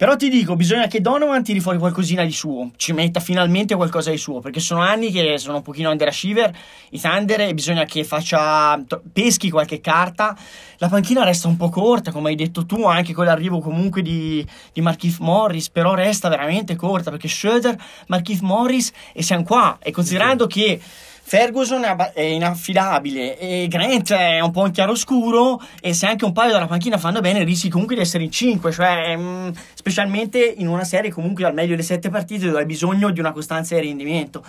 Però 0.01 0.17
ti 0.17 0.31
dico, 0.31 0.57
bisogna 0.57 0.87
che 0.87 1.03
Donovan 1.03 1.45
tiri 1.45 1.61
fuori 1.61 1.77
qualcosina 1.77 2.25
di 2.25 2.33
suo, 2.33 2.71
ci 2.77 2.95
metta 2.95 3.21
finalmente 3.21 3.75
qualcosa 3.75 4.11
di 4.11 4.17
suo, 4.17 4.41
perché 4.41 4.59
sono 4.59 4.81
anni 4.81 5.11
che 5.11 5.37
sono 5.37 5.57
un 5.57 5.63
pochino 5.63 5.91
underachiever 5.91 6.57
i 6.93 6.99
Thunder 6.99 7.43
e 7.43 7.53
bisogna 7.53 7.85
che 7.85 8.03
faccia 8.03 8.83
peschi 9.13 9.51
qualche 9.51 9.83
carta. 9.83 10.35
La 10.79 10.89
panchina 10.89 11.23
resta 11.23 11.49
un 11.49 11.59
po' 11.59 11.69
corta, 11.69 12.13
come 12.13 12.31
hai 12.31 12.35
detto 12.35 12.65
tu, 12.65 12.87
anche 12.87 13.13
con 13.13 13.27
l'arrivo 13.27 13.61
comunque 13.61 14.01
di, 14.01 14.43
di 14.73 14.81
Markif 14.81 15.19
Morris, 15.19 15.69
però 15.69 15.93
resta 15.93 16.31
veramente 16.31 16.77
corta, 16.77 17.11
perché 17.11 17.29
Schroeder, 17.29 17.77
Markif 18.07 18.41
Morris 18.41 18.93
e 19.13 19.23
siamo 19.23 19.43
qua. 19.43 19.77
E 19.83 19.91
considerando 19.91 20.47
che 20.47 20.81
Ferguson 21.31 21.85
è 22.13 22.23
inaffidabile 22.23 23.39
e 23.39 23.69
Grant 23.69 24.13
è 24.13 24.41
un 24.41 24.51
po' 24.51 24.67
in 24.67 24.73
chiaroscuro 24.73 25.63
e 25.81 25.95
se 25.95 26.07
anche 26.07 26.25
un 26.25 26.33
paio 26.33 26.51
dalla 26.51 26.67
panchina 26.67 26.99
fanno 26.99 27.21
bene 27.21 27.45
rischi 27.45 27.69
comunque 27.69 27.95
di 27.95 28.01
essere 28.01 28.25
in 28.25 28.33
5, 28.33 28.73
cioè 28.73 29.15
mh, 29.15 29.23
mm, 29.23 29.49
specialmente 29.75 30.41
in 30.45 30.67
una 30.67 30.83
serie 30.83 31.13
comunque 31.13 31.45
al 31.45 31.55
meglio 31.55 31.71
delle 31.71 31.85
7 31.85 32.09
partite 32.11 32.47
dove 32.47 32.59
hai 32.59 32.67
bisogno 32.67 33.11
di 33.11 33.21
una 33.21 33.31
costanza 33.31 33.77
di 33.77 33.83
rendimento. 33.83 34.43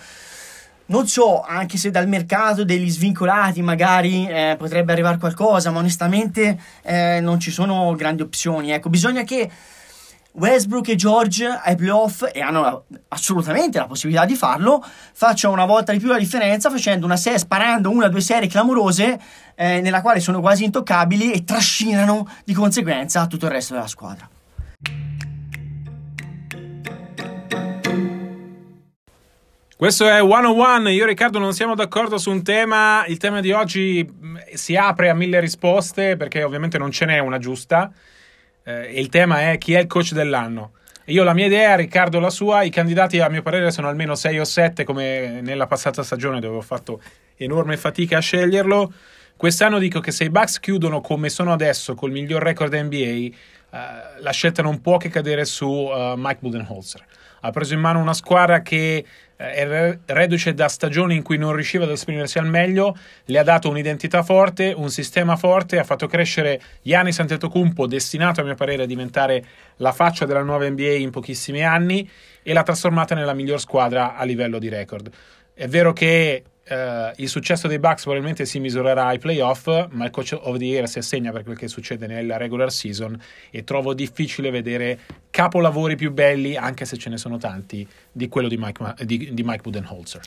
Non 0.88 1.06
so, 1.08 1.44
anche 1.44 1.78
se 1.78 1.92
dal 1.92 2.08
mercato 2.08 2.64
degli 2.64 2.90
svincolati 2.90 3.62
magari 3.62 4.28
eh, 4.28 4.56
potrebbe 4.58 4.92
arrivare 4.92 5.20
qualcosa, 5.20 5.70
ma 5.70 5.78
onestamente 5.78 6.60
eh, 6.82 7.20
non 7.22 7.40
ci 7.40 7.52
sono 7.52 7.94
grandi 7.94 8.24
opzioni. 8.24 8.72
Ecco, 8.72 8.90
bisogna 8.90 9.22
che 9.22 9.48
Westbrook 10.34 10.88
e 10.90 10.96
George 10.96 11.46
ai 11.46 11.76
playoff, 11.76 12.24
e 12.32 12.42
hanno 12.42 12.86
assolutamente 13.10 13.78
la 13.78 13.86
possibilità 13.86 14.26
di 14.26 14.36
farlo, 14.36 14.84
facciano 15.14 15.54
una 15.54 15.66
volta 15.66 15.92
di 15.92 16.00
più 16.00 16.08
la 16.08 16.18
differenza 16.18 16.70
facendo 16.70 17.06
una 17.06 17.18
serie, 17.18 17.40
sparando 17.40 17.90
una 17.90 18.06
o 18.06 18.10
due 18.10 18.22
serie 18.22 18.48
clamorose 18.48 19.20
eh, 19.56 19.82
nella 19.82 20.02
quale 20.02 20.20
sono 20.20 20.40
quasi 20.40 20.64
intoccabili 20.64 21.32
e 21.32 21.44
trascinano 21.44 22.28
di 22.46 22.54
conseguenza 22.54 23.28
tutto 23.28 23.46
il 23.46 23.52
resto 23.52 23.74
della 23.74 23.88
squadra. 23.88 24.30
Questo 29.82 30.08
è 30.08 30.20
101, 30.20 30.90
io 30.90 31.06
e 31.06 31.08
Riccardo 31.08 31.40
non 31.40 31.54
siamo 31.54 31.74
d'accordo 31.74 32.20
su 32.20 32.30
un 32.30 32.44
tema, 32.44 33.04
il 33.08 33.18
tema 33.18 33.42
di 33.42 33.52
oggi 33.52 34.08
mm, 34.08 34.38
si 34.54 34.76
apre 34.76 35.10
a 35.10 35.16
mille 35.16 35.40
risposte 35.40 36.18
perché 36.18 36.44
ovviamente 36.44 36.78
non 36.78 36.92
ce 36.92 37.06
n'è 37.06 37.18
una 37.18 37.40
giusta 37.40 37.92
eh, 38.64 38.92
il 39.00 39.10
tema 39.10 39.52
è 39.52 39.58
chi 39.58 39.74
è 39.74 39.80
il 39.80 39.88
coach 39.88 40.14
dell'anno. 40.14 40.74
Io 41.06 41.24
la 41.24 41.34
mia 41.34 41.48
idea, 41.48 41.76
Riccardo 41.76 42.20
la 42.20 42.30
sua, 42.30 42.64
i 42.64 42.70
candidati 42.70 43.20
a 43.20 43.30
mio 43.30 43.42
parere 43.42 43.72
sono 43.72 43.88
almeno 43.88 44.16
6 44.16 44.40
o 44.40 44.44
7 44.44 44.84
come 44.84 45.42
nella 45.42 45.68
passata 45.68 46.04
stagione 46.04 46.40
dove 46.40 46.58
ho 46.58 46.62
fatto 46.62 47.02
enorme 47.36 47.76
fatica 47.76 48.18
a 48.18 48.22
sceglierlo. 48.22 48.94
Quest'anno 49.36 49.80
dico 49.80 50.00
che 50.00 50.12
se 50.12 50.26
i 50.26 50.30
Bucks 50.30 50.60
chiudono 50.60 51.02
come 51.02 51.30
sono 51.30 51.52
adesso 51.52 51.96
col 51.96 52.12
miglior 52.12 52.44
record 52.44 52.74
NBA, 52.74 52.96
eh, 52.96 53.34
la 54.20 54.32
scelta 54.32 54.62
non 54.62 54.82
può 54.82 54.98
che 54.98 55.10
cadere 55.10 55.46
su 55.46 55.68
uh, 55.68 56.14
Mike 56.16 56.40
Budenholzer. 56.42 57.04
Ha 57.42 57.50
preso 57.50 57.74
in 57.74 57.80
mano 57.80 58.00
una 58.00 58.14
squadra 58.14 58.62
che 58.62 59.04
è 59.50 59.98
reduce 60.06 60.54
da 60.54 60.68
stagioni 60.68 61.16
in 61.16 61.24
cui 61.24 61.38
non 61.38 61.54
riusciva 61.54 61.86
ad 61.86 61.92
esprimersi 61.92 62.38
al 62.38 62.46
meglio, 62.46 62.96
le 63.26 63.40
ha 63.40 63.44
dato 63.44 63.70
un'identità 63.70 64.22
forte, 64.22 64.74
un 64.76 64.90
sistema 64.90 65.36
forte, 65.36 65.80
ha 65.80 65.84
fatto 65.84 66.08
crescere 66.08 66.62
Giannis 66.84 67.20
Antetokounmpo, 67.20 67.88
destinato 67.88 68.42
a 68.42 68.44
mio 68.44 68.56
parere 68.56 68.84
a 68.84 68.86
diventare 68.86 69.44
la 69.78 69.92
faccia 69.92 70.26
della 70.26 70.44
nuova 70.44 70.70
NBA 70.70 70.94
in 70.94 71.10
pochissimi 71.10 71.64
anni, 71.64 72.08
e 72.44 72.54
l'ha 72.54 72.64
trasformata 72.64 73.16
nella 73.16 73.34
miglior 73.34 73.60
squadra 73.60 74.16
a 74.16 74.24
livello 74.24 74.60
di 74.60 74.70
record. 74.70 75.10
È 75.54 75.68
vero 75.68 75.94
che 75.94 76.44
eh, 76.72 77.14
il 77.18 77.28
successo 77.28 77.68
dei 77.68 77.80
Bucks 77.80 78.04
probabilmente 78.04 78.46
si 78.46 78.60
misurerà 78.60 79.08
ai 79.08 79.20
playoff, 79.20 79.68
ma 79.90 80.06
il 80.06 80.12
coach 80.12 80.38
of 80.40 80.58
the 80.58 80.64
year 80.64 80.88
si 80.88 81.00
assegna 81.00 81.32
per 81.32 81.44
quel 81.44 81.58
che 81.58 81.68
succede 81.68 82.08
nella 82.08 82.38
regular 82.38 82.72
season 82.72 83.20
e 83.50 83.66
trovo 83.66 83.94
difficile 83.94 84.52
vedere 84.52 85.00
capolavori 85.30 85.98
più 85.98 86.14
belli, 86.14 86.56
anche 86.56 86.86
se 86.86 86.98
ce 86.98 87.10
ne 87.10 87.18
sono 87.18 87.38
tanti, 87.38 87.86
di 88.10 88.30
quello 88.30 88.48
di 88.48 88.56
Mike, 88.58 88.96
di, 89.06 89.34
di 89.34 89.44
Mike 89.44 89.62
Budenholzer. 89.62 90.22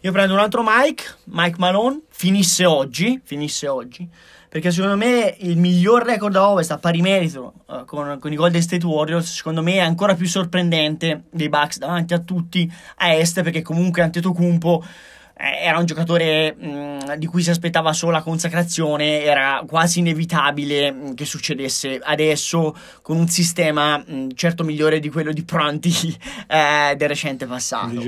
Io 0.00 0.12
prendo 0.12 0.32
un 0.32 0.40
altro 0.40 0.64
Mike, 0.64 1.04
Mike 1.24 1.56
Malone, 1.58 2.00
finisse 2.08 2.64
oggi, 2.64 3.20
finisse 3.22 3.68
oggi, 3.68 4.08
perché 4.48 4.70
secondo 4.70 4.96
me 4.96 5.36
il 5.40 5.58
miglior 5.58 6.04
record 6.04 6.34
a 6.36 6.48
Ovest 6.48 6.72
a 6.72 6.78
pari 6.78 7.02
merito 7.02 7.52
uh, 7.66 7.84
con, 7.84 8.18
con, 8.18 8.32
i 8.32 8.36
Golden 8.36 8.62
State 8.62 8.84
Warriors, 8.84 9.36
secondo 9.36 9.62
me 9.62 9.74
è 9.74 9.80
ancora 9.80 10.14
più 10.14 10.26
sorprendente 10.26 11.24
dei 11.30 11.48
Bucks 11.48 11.78
davanti 11.78 12.14
a 12.14 12.18
tutti 12.18 12.70
a 12.96 13.12
Est, 13.12 13.42
perché 13.42 13.62
comunque 13.62 14.02
Antetokounmpo 14.02 14.82
eh, 14.82 15.21
era 15.42 15.78
un 15.78 15.86
giocatore 15.86 16.54
mh, 16.56 16.66
mm, 16.66 16.98
di 17.16 17.26
cui 17.26 17.42
si 17.42 17.50
aspettava 17.50 17.92
solo 17.92 18.12
la 18.12 18.22
consacrazione, 18.22 19.22
era 19.22 19.64
quasi 19.66 19.98
inevitabile 19.98 20.92
mh, 20.92 20.96
mm, 20.96 21.14
che 21.14 21.24
succedesse 21.24 21.98
adesso 22.00 22.76
con 23.02 23.16
un 23.16 23.26
sistema 23.26 23.98
mh, 23.98 24.04
mm, 24.12 24.28
certo 24.34 24.62
migliore 24.62 25.00
di 25.00 25.10
quello 25.10 25.32
di 25.32 25.42
Pronti 25.42 25.90
eh, 26.46 26.94
del 26.96 27.08
recente 27.08 27.46
passato. 27.46 28.00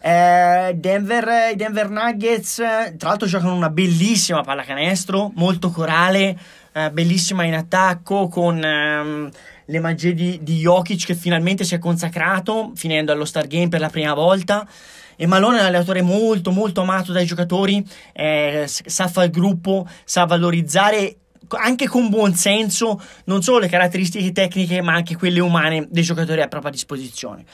Eh, 0.00 0.74
Denver, 0.74 1.52
I 1.52 1.56
Denver 1.56 1.88
Nuggets, 1.88 2.56
tra 2.56 3.08
l'altro, 3.08 3.26
giocano 3.26 3.54
una 3.54 3.70
bellissima 3.70 4.42
pallacanestro, 4.42 5.32
molto 5.36 5.70
corale, 5.70 6.38
eh, 6.72 6.90
bellissima 6.90 7.44
in 7.44 7.54
attacco, 7.54 8.28
con 8.28 8.62
ehm, 8.62 9.30
le 9.64 9.80
magie 9.80 10.12
di, 10.12 10.38
di 10.42 10.58
Jokic 10.58 11.06
che 11.06 11.14
finalmente 11.14 11.64
si 11.64 11.74
è 11.74 11.78
consacrato, 11.78 12.72
finendo 12.74 13.10
allo 13.10 13.24
Star 13.24 13.46
Game 13.46 13.68
per 13.68 13.80
la 13.80 13.88
prima 13.88 14.12
volta. 14.12 14.68
E 15.20 15.26
Malone 15.26 15.56
è 15.56 15.60
un 15.60 15.66
allenatore 15.66 16.00
molto 16.00 16.52
molto 16.52 16.82
amato 16.82 17.10
dai 17.10 17.26
giocatori, 17.26 17.84
eh, 18.12 18.64
sa 18.68 19.08
fare 19.08 19.30
gruppo, 19.30 19.84
sa 20.04 20.24
valorizzare 20.24 21.16
anche 21.48 21.88
con 21.88 22.08
buon 22.08 22.34
senso 22.34 23.02
non 23.24 23.42
solo 23.42 23.60
le 23.60 23.68
caratteristiche 23.68 24.32
tecniche 24.32 24.82
ma 24.82 24.92
anche 24.92 25.16
quelle 25.16 25.40
umane 25.40 25.86
dei 25.90 26.02
giocatori 26.02 26.40
a 26.40 26.48
propria 26.48 26.70
disposizione. 26.70 27.44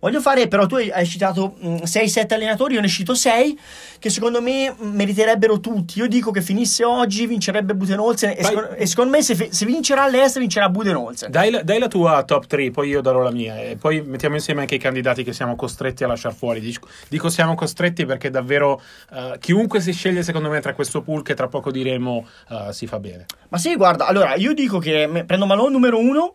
Voglio 0.00 0.22
fare, 0.22 0.48
però, 0.48 0.64
tu 0.64 0.76
hai 0.76 1.06
citato 1.06 1.56
6-7 1.62 2.24
mm, 2.24 2.34
allenatori, 2.34 2.74
io 2.74 2.80
ne 2.80 2.88
cito 2.88 3.14
6 3.14 3.58
che 3.98 4.08
secondo 4.08 4.40
me 4.40 4.72
mm, 4.72 4.94
meriterebbero 4.94 5.60
tutti. 5.60 5.98
Io 5.98 6.08
dico 6.08 6.30
che 6.30 6.40
finisse 6.40 6.84
oggi, 6.84 7.26
vincerebbe 7.26 7.74
Budenholzer 7.74 8.34
e, 8.36 8.42
secondo, 8.42 8.70
e 8.70 8.86
secondo 8.86 9.10
me 9.10 9.22
se, 9.22 9.48
se, 9.50 9.66
vincerà 9.66 10.08
l'Est 10.08 10.38
vincerà 10.38 10.70
Budenholzer. 10.70 11.28
Dai, 11.28 11.60
dai, 11.62 11.78
la 11.78 11.88
tua 11.88 12.22
top 12.22 12.46
3, 12.46 12.70
poi 12.70 12.88
io 12.88 13.02
darò 13.02 13.20
la 13.20 13.30
mia 13.30 13.60
e 13.60 13.76
poi 13.76 14.00
mettiamo 14.00 14.36
insieme 14.36 14.62
anche 14.62 14.76
i 14.76 14.78
candidati 14.78 15.22
che 15.22 15.34
siamo 15.34 15.54
costretti 15.54 16.02
a 16.02 16.06
lasciare 16.06 16.34
fuori. 16.34 16.60
Dico, 16.60 16.88
dico 17.08 17.28
siamo 17.28 17.54
costretti 17.54 18.06
perché 18.06 18.30
davvero 18.30 18.80
uh, 19.10 19.38
chiunque 19.38 19.82
si 19.82 19.92
sceglie 19.92 20.22
secondo 20.22 20.48
me 20.48 20.60
tra 20.60 20.72
questo 20.72 21.02
pool 21.02 21.22
che 21.22 21.34
tra 21.34 21.48
poco 21.48 21.70
diremo 21.70 22.26
uh, 22.48 22.70
si 22.70 22.86
fa 22.86 22.98
bene. 22.98 23.26
Ma 23.50 23.58
sì, 23.58 23.76
guarda, 23.76 24.06
allora 24.06 24.34
io 24.36 24.54
dico 24.54 24.78
che 24.78 25.24
prendo 25.26 25.44
Malone 25.44 25.72
numero 25.72 25.98
1, 25.98 26.34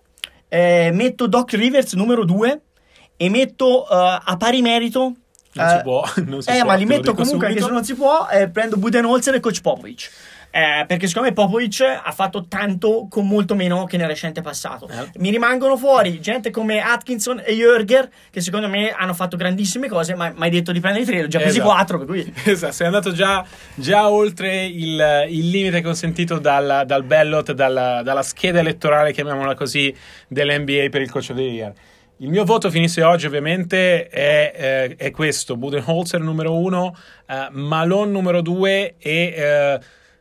eh, 0.49 0.91
metto 0.93 1.25
Doc 1.25 1.53
Rivers 1.53 1.93
numero 1.93 2.23
2 2.25 2.61
e 3.17 3.29
metto 3.29 3.83
uh, 3.83 3.85
a 3.89 4.35
pari 4.37 4.61
merito. 4.61 5.13
Non 5.53 5.65
uh, 5.65 5.69
si 5.69 5.81
può, 5.83 6.03
non 6.25 6.41
si 6.41 6.49
eh, 6.49 6.57
può, 6.57 6.65
ma 6.65 6.73
li 6.75 6.85
metto 6.85 7.13
comunque 7.13 7.47
anche 7.47 7.61
se 7.61 7.69
non 7.69 7.83
si 7.83 7.95
può. 7.95 8.27
Eh, 8.31 8.49
prendo 8.49 8.77
Budenholzer 8.77 9.35
e 9.35 9.39
Coach 9.39 9.61
Popovic. 9.61 10.11
Eh, 10.55 10.85
perché 10.85 11.07
secondo 11.07 11.27
me 11.27 11.33
Popovic 11.33 11.81
ha 11.81 12.11
fatto 12.13 12.45
tanto 12.47 13.07
con 13.09 13.27
molto 13.27 13.55
meno 13.55 13.83
che 13.83 13.97
nel 13.97 14.07
recente 14.07 14.39
passato. 14.39 14.87
Eh. 14.87 15.09
Mi 15.17 15.29
rimangono 15.29 15.75
fuori 15.75 16.21
gente 16.21 16.49
come 16.49 16.79
Atkinson 16.79 17.41
e 17.43 17.55
Jürger, 17.55 18.07
che 18.31 18.39
secondo 18.39 18.69
me 18.69 18.91
hanno 18.91 19.13
fatto 19.13 19.35
grandissime 19.35 19.89
cose, 19.89 20.15
ma 20.15 20.29
mi 20.29 20.43
hai 20.43 20.49
detto 20.49 20.71
di 20.71 20.79
prendere 20.79 21.03
i 21.03 21.07
tre, 21.07 21.23
ho 21.23 21.27
già 21.27 21.39
presi 21.39 21.57
esatto. 21.57 21.73
quattro. 21.73 21.97
Per 21.97 22.07
cui... 22.07 22.33
Esatto, 22.45 22.71
sei 22.71 22.85
andato 22.85 23.11
già, 23.11 23.45
già 23.73 24.09
oltre 24.09 24.63
il, 24.63 25.25
il, 25.27 25.49
limite 25.49 25.81
consentito 25.81 26.39
dal, 26.39 26.83
dal 26.85 27.03
ballot, 27.03 27.51
dalla, 27.51 28.01
dalla 28.01 28.23
scheda 28.23 28.59
elettorale, 28.59 29.11
chiamiamola 29.11 29.55
così, 29.55 29.93
dell'NBA 30.29 30.87
per 30.89 31.01
il 31.01 31.11
coach 31.11 31.31
of 31.31 31.35
the 31.35 31.41
year. 31.41 31.73
Il 32.19 32.29
mio 32.29 32.45
voto 32.45 32.69
finisse 32.69 33.03
oggi 33.03 33.25
ovviamente 33.25 34.07
è, 34.07 34.53
eh, 34.55 34.95
è 34.95 35.11
questo, 35.11 35.57
Budenholzer 35.57 36.21
numero 36.21 36.57
uno, 36.57 36.95
eh, 37.25 37.49
Malone 37.51 38.09
numero 38.09 38.41
due 38.41 38.95
e 38.97 39.33
eh, 39.35 39.79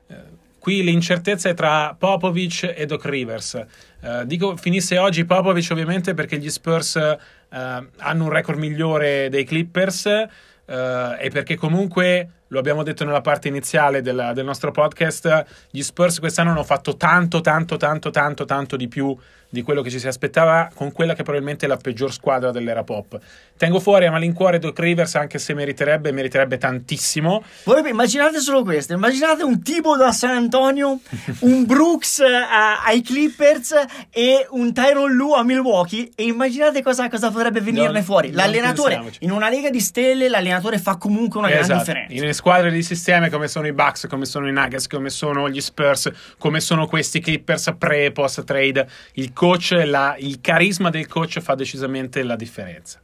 eh, 0.09 0.16
qui 0.59 0.83
l'incertezza 0.83 1.50
è 1.50 1.54
tra 1.54 1.94
Popovic 1.96 2.74
e 2.74 2.85
Doc 2.87 3.04
Rivers. 3.04 3.64
Eh, 4.00 4.26
dico 4.26 4.57
finisse 4.57 4.98
oggi 4.98 5.24
Popovic 5.24 5.68
ovviamente 5.70 6.14
perché 6.14 6.37
gli 6.37 6.50
Spurs 6.50 6.96
eh, 6.96 7.16
hanno 7.48 8.24
un 8.24 8.30
record 8.30 8.59
migliore 8.59 9.28
dei 9.28 9.44
Clippers 9.44 10.07
e 10.07 11.28
perché 11.30 11.57
comunque 11.57 12.28
lo 12.55 12.61
abbiamo 12.61 12.85
detto 12.85 13.05
nella 13.05 13.21
parte 13.21 13.49
iniziale 13.49 14.01
del, 14.01 14.31
del 14.33 14.45
nostro 14.45 14.71
podcast, 14.71 15.45
gli 15.71 15.83
Spurs 15.83 16.21
quest'anno 16.21 16.53
hanno 16.53 16.62
fatto 16.62 16.97
tanto, 16.97 17.40
tanto, 17.40 17.77
tanto, 17.77 18.11
tanto, 18.11 18.45
tanto 18.45 18.77
di 18.77 18.87
più 18.87 19.17
di 19.55 19.62
quello 19.62 19.83
che 19.83 19.88
ci 19.88 20.01
si 20.01 20.09
aspettava 20.09 20.69
con 20.75 20.93
quella 20.93 21.14
che 21.14 21.23
probabilmente 21.23 21.64
è 21.64 21.69
la 21.69 21.77
peggior 21.77 22.12
squadra 22.12 22.51
dell'era 22.51 22.83
pop. 22.83 23.19
Tengo 23.57 23.79
fuori 23.79 24.05
a 24.05 24.11
malincuore 24.11 24.59
Doc 24.59 24.77
Rivers 24.81 25.14
anche 25.14 25.38
se 25.38 25.55
meriterebbe, 25.55 26.11
meriterebbe 26.11 26.59
tantissimo. 26.59 27.43
Voi 27.62 27.88
immaginate 27.88 28.40
solo 28.40 28.64
questo, 28.64 28.93
immaginate 28.93 29.45
un 29.45 29.62
tipo 29.62 29.97
da 29.97 30.11
San 30.11 30.31
Antonio, 30.31 30.99
un 31.40 31.64
Brooks 31.64 32.19
uh, 32.19 32.85
ai 32.85 33.01
Clippers 33.01 33.75
e 34.11 34.47
un 34.51 34.73
Tyron 34.73 35.12
Lu 35.12 35.33
a 35.33 35.45
Milwaukee 35.45 36.11
e 36.17 36.25
immaginate 36.25 36.83
cosa, 36.83 37.09
cosa 37.09 37.31
potrebbe 37.31 37.61
venirne 37.61 37.93
non, 37.93 38.03
fuori. 38.03 38.33
L'allenatore, 38.33 39.05
in 39.21 39.31
una 39.31 39.49
lega 39.49 39.71
di 39.71 39.81
stelle, 39.81 40.29
l'allenatore 40.29 40.79
fa 40.79 40.97
comunque 40.97 41.38
una 41.38 41.49
esatto. 41.49 41.67
grande 41.67 41.85
differenza. 41.85 42.14
Squadre 42.44 42.70
di 42.70 42.83
sistema 42.83 43.30
come 43.30 43.48
sono 43.48 43.66
i 43.66 43.72
Bucks, 43.72 44.07
come 44.07 44.26
sono 44.26 44.46
i 44.46 44.52
Nuggets, 44.52 44.87
come 44.87 45.09
sono 45.09 45.48
gli 45.48 45.62
Spurs, 45.62 46.12
come 46.37 46.61
sono 46.61 46.87
questi 46.87 47.18
Clippers 47.18 47.74
pre 47.78 48.04
e 48.04 48.12
post 48.12 48.44
trade, 48.44 48.87
il 49.14 49.33
coach, 49.33 49.70
la, 49.87 50.14
il 50.18 50.42
carisma 50.42 50.90
del 50.90 51.07
coach 51.07 51.40
fa 51.40 51.54
decisamente 51.54 52.22
la 52.22 52.37
differenza. 52.37 53.00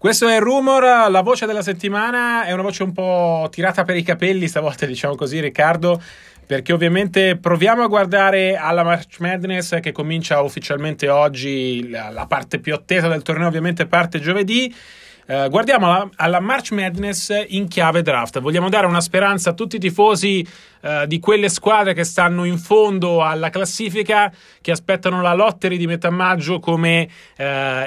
Questo 0.00 0.28
è 0.28 0.34
il 0.34 0.40
Rumor, 0.40 1.10
la 1.10 1.20
voce 1.20 1.44
della 1.44 1.60
settimana 1.60 2.44
è 2.44 2.52
una 2.52 2.62
voce 2.62 2.82
un 2.82 2.92
po' 2.92 3.48
tirata 3.50 3.84
per 3.84 3.96
i 3.96 4.02
capelli, 4.02 4.48
stavolta 4.48 4.86
diciamo 4.86 5.14
così 5.14 5.40
Riccardo, 5.40 6.02
perché 6.50 6.72
ovviamente 6.72 7.36
proviamo 7.36 7.84
a 7.84 7.86
guardare 7.86 8.56
alla 8.56 8.82
March 8.82 9.20
Madness 9.20 9.78
che 9.78 9.92
comincia 9.92 10.40
ufficialmente 10.40 11.08
oggi, 11.08 11.88
la, 11.88 12.10
la 12.10 12.26
parte 12.26 12.58
più 12.58 12.74
attesa 12.74 13.06
del 13.06 13.22
torneo 13.22 13.46
ovviamente 13.46 13.86
parte 13.86 14.18
giovedì 14.18 14.74
eh, 15.30 15.48
guardiamo 15.48 15.86
alla, 15.86 16.10
alla, 16.16 16.40
March 16.40 16.72
Madness 16.72 17.30
in 17.50 17.68
chiave 17.68 18.02
draft. 18.02 18.40
Vogliamo 18.40 18.68
dare 18.68 18.88
una 18.88 19.00
speranza 19.00 19.50
a 19.50 19.52
tutti 19.52 19.76
i 19.76 19.78
tifosi 19.78 20.44
uh, 20.80 21.06
di 21.06 21.20
quelle 21.20 21.48
squadre 21.48 21.94
che 21.94 22.02
stanno 22.02 22.42
in 22.42 22.58
fondo 22.58 23.22
alla 23.22 23.48
classifica, 23.48 24.32
che 24.60 24.72
aspettano 24.72 25.22
la 25.22 25.32
lottery 25.32 25.76
di 25.76 25.86
metà 25.86 26.10
maggio 26.10 26.58
come 26.58 27.08
uh, 27.38 27.44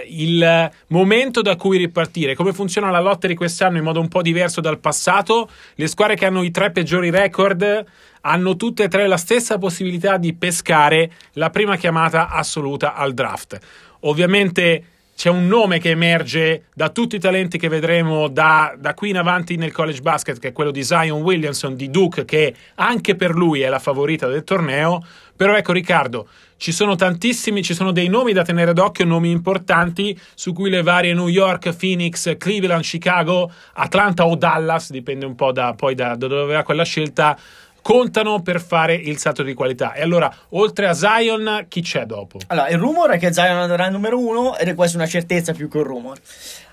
il 0.07 0.71
momento 0.87 1.41
da 1.41 1.57
cui 1.57 1.77
ripartire. 1.77 2.33
Come 2.33 2.53
funziona 2.53 2.89
la 2.89 3.01
lottery 3.01 3.33
quest'anno 3.33 3.77
in 3.77 3.83
modo 3.83 3.99
un 3.99 4.07
po' 4.07 4.21
diverso 4.21 4.61
dal 4.61 4.79
passato? 4.79 5.49
Le 5.75 5.87
squadre 5.87 6.15
che 6.15 6.25
hanno 6.25 6.43
i 6.43 6.51
tre 6.51 6.71
peggiori 6.71 7.09
record 7.09 7.85
hanno 8.21 8.55
tutte 8.55 8.83
e 8.83 8.87
tre 8.87 9.05
la 9.05 9.17
stessa 9.17 9.57
possibilità 9.57 10.15
di 10.15 10.33
pescare 10.33 11.11
la 11.33 11.49
prima 11.49 11.75
chiamata 11.75 12.29
assoluta 12.29 12.95
al 12.95 13.13
draft. 13.13 13.59
Ovviamente 14.05 14.92
c'è 15.15 15.29
un 15.29 15.47
nome 15.47 15.79
che 15.79 15.91
emerge 15.91 16.63
da 16.73 16.89
tutti 16.89 17.15
i 17.15 17.19
talenti 17.19 17.57
che 17.57 17.69
vedremo 17.69 18.27
da, 18.27 18.75
da, 18.77 18.93
qui 18.93 19.09
in 19.09 19.17
avanti 19.17 19.55
nel 19.55 19.71
college 19.71 20.01
basket, 20.01 20.39
che 20.39 20.49
è 20.49 20.51
quello 20.51 20.71
di 20.71 20.83
Zion 20.83 21.21
Williamson 21.21 21.75
di 21.75 21.89
Duke, 21.89 22.25
che 22.25 22.53
anche 22.75 23.15
per 23.15 23.31
lui 23.31 23.61
è 23.61 23.69
la 23.69 23.79
favorita 23.79 24.27
del 24.27 24.43
torneo. 24.43 25.05
Però 25.35 25.55
ecco 25.55 25.71
Riccardo, 25.71 26.27
ci 26.57 26.71
sono 26.71 26.95
tantissimi, 26.95 27.63
ci 27.63 27.73
sono 27.73 27.91
dei 27.91 28.07
nomi 28.07 28.33
da 28.33 28.43
tenere 28.43 28.73
d'occhio, 28.73 29.05
nomi 29.05 29.31
importanti 29.31 30.17
su 30.33 30.53
cui 30.53 30.69
le 30.69 30.81
varie 30.81 31.13
New 31.13 31.27
York, 31.27 31.75
Phoenix, 31.75 32.37
Cleveland, 32.37 32.83
Chicago, 32.83 33.51
Atlanta 33.73 34.25
o 34.25 34.35
Dallas, 34.35 34.89
dipende 34.91 35.25
un 35.25 35.35
po' 35.35 35.51
da, 35.51 35.73
poi 35.73 35.95
da, 35.95 36.15
da 36.15 36.27
dove 36.27 36.53
va 36.53 36.63
quella 36.63 36.83
scelta, 36.83 37.37
contano 37.83 38.41
per 38.41 38.61
fare 38.61 38.95
il 38.95 39.19
salto 39.19 39.43
di 39.43 39.53
qualità. 39.53 39.93
E 39.93 40.01
allora, 40.01 40.33
oltre 40.49 40.87
a 40.87 40.93
Zion, 40.93 41.65
chi 41.67 41.81
c'è 41.81 42.05
dopo? 42.05 42.39
Allora, 42.47 42.69
il 42.69 42.77
rumor 42.79 43.11
è 43.11 43.19
che 43.19 43.31
Zion 43.31 43.57
andrà 43.57 43.85
al 43.85 43.91
numero 43.91 44.17
uno 44.17 44.57
ed 44.57 44.69
è 44.69 44.73
quasi 44.73 44.95
una 44.95 45.05
certezza 45.05 45.51
più 45.53 45.69
che 45.69 45.77
un 45.77 45.83
rumor. 45.83 46.17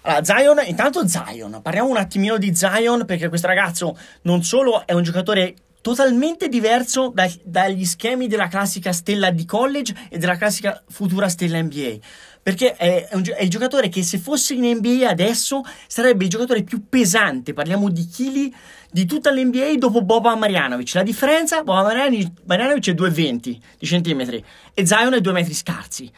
Allora, 0.03 0.25
Zion, 0.25 0.61
intanto 0.65 1.07
Zion, 1.07 1.61
parliamo 1.61 1.91
un 1.91 1.99
attimino 1.99 2.39
di 2.39 2.55
Zion 2.55 3.05
perché 3.05 3.29
questo 3.29 3.49
ragazzo 3.49 3.99
non 4.23 4.43
solo 4.45 4.87
è 4.87 4.93
un 4.93 5.03
giocatore 5.03 5.55
totalmente 5.81 6.49
diverso 6.49 7.11
da, 7.13 7.29
dagli 7.43 7.85
schemi 7.85 8.29
della 8.29 8.49
classica 8.49 8.93
stella 8.93 9.31
di 9.31 9.45
college 9.45 9.95
e 10.09 10.19
della 10.19 10.37
classica 10.37 10.83
futura 10.89 11.29
stella 11.29 11.61
NBA. 11.61 11.99
Perché 12.43 12.75
è, 12.75 13.09
un, 13.13 13.23
è, 13.37 13.43
il 13.43 13.51
giocatore 13.51 13.89
che 13.89 14.03
se 14.03 14.19
fosse 14.19 14.55
in 14.55 14.65
NBA 14.65 15.09
adesso 15.09 15.63
sarebbe 15.87 16.25
il 16.25 16.31
giocatore 16.31 16.63
più 16.63 16.89
pesante, 16.89 17.53
parliamo 17.53 17.91
di 17.91 18.07
chili, 18.07 18.55
di 18.91 19.07
tutta 19.07 19.31
l'NBA 19.31 19.75
dopo 19.77 20.03
Boba 20.03 20.35
Marjanovic. 20.37 20.95
La 20.95 21.03
differenza, 21.03 21.63
Boba 21.63 21.83
Marjanovic 22.45 22.91
è 22.91 22.95
2,20 22.95 23.59
di 23.79 23.87
centimetri 23.87 24.45
e 24.75 24.87
Zion 24.87 25.15
è 25.15 25.21
2 25.21 25.33
metri 25.33 25.55
scarsi. 25.55 26.11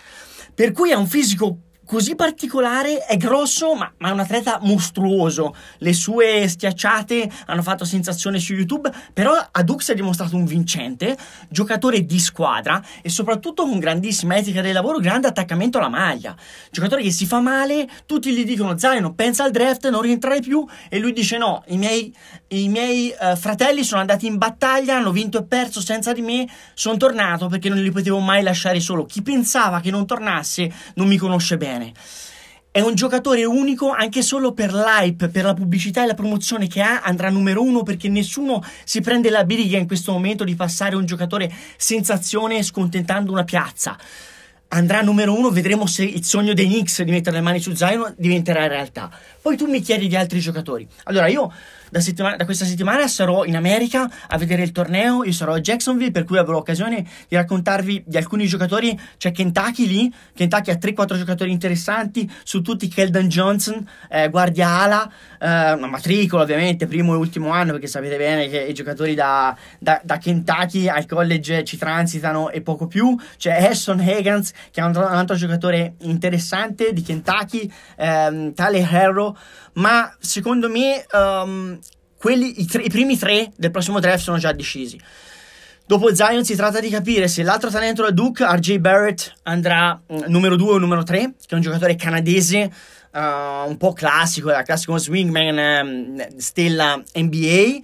Per 0.54 0.72
cui 0.72 0.92
ha 0.92 0.98
un 0.98 1.06
fisico 1.06 1.58
così 1.92 2.14
particolare, 2.14 3.04
è 3.04 3.18
grosso, 3.18 3.74
ma, 3.74 3.92
ma, 3.98 4.08
è 4.08 4.12
un 4.12 4.20
atleta 4.20 4.58
mostruoso. 4.62 5.54
Le 5.76 5.92
sue 5.92 6.48
schiacciate 6.48 7.30
hanno 7.44 7.60
fatto 7.60 7.84
sensazione 7.84 8.38
su 8.38 8.54
YouTube, 8.54 8.90
però 9.12 9.34
a 9.34 9.62
Dux 9.62 9.90
è 9.90 9.94
dimostrato 9.94 10.34
un 10.34 10.46
vincente, 10.46 11.18
giocatore 11.50 12.06
di 12.06 12.18
squadra 12.18 12.82
e 13.02 13.10
soprattutto 13.10 13.64
con 13.64 13.78
grandissima 13.78 14.36
etica 14.36 14.62
del 14.62 14.72
lavoro, 14.72 15.00
grande 15.00 15.26
attaccamento 15.26 15.76
alla 15.76 15.90
maglia. 15.90 16.34
Giocatore 16.70 17.02
che 17.02 17.10
si 17.10 17.26
fa 17.26 17.40
male, 17.40 17.86
tutti 18.06 18.32
gli 18.32 18.46
dicono 18.46 18.78
Zaino, 18.78 19.12
pensa 19.12 19.44
al 19.44 19.50
draft, 19.50 19.86
non 19.90 20.00
rientrare 20.00 20.40
più 20.40 20.66
e 20.88 20.98
lui 20.98 21.12
dice 21.12 21.36
no, 21.36 21.62
i 21.66 21.76
miei, 21.76 22.10
i 22.48 22.70
miei 22.70 23.12
uh, 23.20 23.36
fratelli 23.36 23.84
sono 23.84 24.00
andati 24.00 24.24
in 24.24 24.38
battaglia, 24.38 24.96
hanno 24.96 25.12
vinto 25.12 25.40
e 25.40 25.44
perso 25.44 25.82
senza 25.82 26.14
di 26.14 26.22
me, 26.22 26.48
sono 26.72 26.96
tornato 26.96 27.48
perché 27.48 27.68
non 27.68 27.82
li 27.82 27.90
potevo 27.90 28.18
mai 28.18 28.42
lasciare 28.42 28.80
solo. 28.80 29.04
Chi 29.04 29.20
pensava 29.20 29.80
che 29.80 29.90
non 29.90 30.06
tornasse 30.06 30.72
non 30.94 31.06
mi 31.06 31.18
conosce 31.18 31.58
bene 31.58 31.80
bene. 31.82 31.92
È 32.70 32.80
un 32.80 32.94
giocatore 32.94 33.44
unico 33.44 33.90
anche 33.90 34.22
solo 34.22 34.52
per 34.52 34.72
l'hype, 34.72 35.28
per 35.28 35.44
la 35.44 35.52
pubblicità 35.52 36.04
e 36.04 36.06
la 36.06 36.14
promozione 36.14 36.68
che 36.68 36.80
ha, 36.80 37.02
andrà 37.02 37.28
numero 37.28 37.62
uno 37.62 37.82
perché 37.82 38.08
nessuno 38.08 38.64
si 38.84 39.02
prende 39.02 39.28
la 39.28 39.44
briga 39.44 39.76
in 39.76 39.86
questo 39.86 40.12
momento 40.12 40.42
di 40.42 40.54
passare 40.54 40.96
un 40.96 41.04
giocatore 41.04 41.52
sensazione 41.76 42.62
scontentando 42.62 43.30
una 43.30 43.44
piazza. 43.44 43.98
Andrà 44.68 45.02
numero 45.02 45.36
uno, 45.36 45.50
vedremo 45.50 45.84
se 45.84 46.02
il 46.02 46.24
sogno 46.24 46.54
dei 46.54 46.64
Knicks 46.64 47.02
di 47.02 47.10
mettere 47.10 47.36
le 47.36 47.42
mani 47.42 47.60
su 47.60 47.74
Zion 47.74 48.14
diventerà 48.16 48.66
realtà. 48.66 49.10
Poi 49.42 49.54
tu 49.54 49.66
mi 49.66 49.82
chiedi 49.82 50.08
di 50.08 50.16
altri 50.16 50.40
giocatori. 50.40 50.88
Allora 51.04 51.26
io 51.26 51.52
da, 51.92 52.00
settima- 52.00 52.36
da, 52.36 52.46
questa 52.46 52.64
settimana 52.64 53.06
sarò 53.06 53.44
in 53.44 53.54
America 53.54 54.10
a 54.28 54.38
vedere 54.38 54.62
il 54.62 54.72
torneo, 54.72 55.24
io 55.24 55.32
sarò 55.32 55.52
a 55.52 55.60
Jacksonville, 55.60 56.10
per 56.10 56.24
cui 56.24 56.38
avrò 56.38 56.56
occasione 56.56 57.06
di 57.28 57.36
raccontarvi 57.36 58.04
di 58.06 58.16
alcuni 58.16 58.46
giocatori. 58.46 58.98
C'è 59.18 59.30
Kentucky 59.30 59.86
lì, 59.86 60.14
Kentucky 60.34 60.70
ha 60.70 60.78
3-4 60.80 61.18
giocatori 61.18 61.50
interessanti, 61.50 62.30
su 62.44 62.62
tutti 62.62 62.88
Keldon 62.88 63.28
Johnson, 63.28 63.86
eh, 64.08 64.30
guardia 64.30 64.68
ala, 64.68 65.12
eh, 65.38 65.72
una 65.72 65.86
matricola 65.86 66.44
ovviamente, 66.44 66.86
primo 66.86 67.12
e 67.12 67.16
ultimo 67.18 67.50
anno, 67.50 67.72
perché 67.72 67.88
sapete 67.88 68.16
bene 68.16 68.48
che 68.48 68.62
i 68.62 68.72
giocatori 68.72 69.14
da, 69.14 69.54
da, 69.78 70.00
da 70.02 70.16
Kentucky 70.16 70.88
al 70.88 71.04
college 71.04 71.62
ci 71.64 71.76
transitano 71.76 72.48
e 72.48 72.62
poco 72.62 72.86
più. 72.86 73.14
C'è 73.36 73.68
Hasson 73.68 74.00
Hagans, 74.00 74.52
che 74.70 74.80
è 74.80 74.84
un, 74.84 74.96
un 74.96 75.02
altro 75.02 75.36
giocatore 75.36 75.96
interessante 76.00 76.94
di 76.94 77.02
Kentucky, 77.02 77.70
ehm, 77.98 78.54
Tale 78.54 78.82
Harrow, 78.82 79.36
ma 79.74 80.14
secondo 80.18 80.68
me 80.68 81.04
um, 81.12 81.78
quelli, 82.16 82.60
i, 82.60 82.66
tre, 82.66 82.82
i 82.82 82.88
primi 82.88 83.18
tre 83.18 83.52
del 83.56 83.70
prossimo 83.70 84.00
draft 84.00 84.22
sono 84.22 84.38
già 84.38 84.52
decisi. 84.52 85.00
Dopo 85.84 86.14
Zion 86.14 86.44
si 86.44 86.54
tratta 86.54 86.80
di 86.80 86.88
capire 86.88 87.26
se 87.26 87.42
l'altro 87.42 87.68
talento 87.68 88.02
da 88.02 88.10
Duke, 88.10 88.44
RJ 88.44 88.78
Barrett, 88.78 89.34
andrà 89.42 90.00
mm, 90.10 90.20
numero 90.28 90.56
2 90.56 90.74
o 90.74 90.78
numero 90.78 91.02
3, 91.02 91.18
che 91.18 91.48
è 91.48 91.54
un 91.54 91.60
giocatore 91.60 91.96
canadese 91.96 92.72
uh, 93.12 93.68
un 93.68 93.76
po' 93.78 93.92
classico, 93.92 94.50
il 94.50 94.62
classico 94.64 94.96
swingman 94.96 95.84
um, 95.84 96.38
stella 96.38 97.02
NBA, 97.14 97.80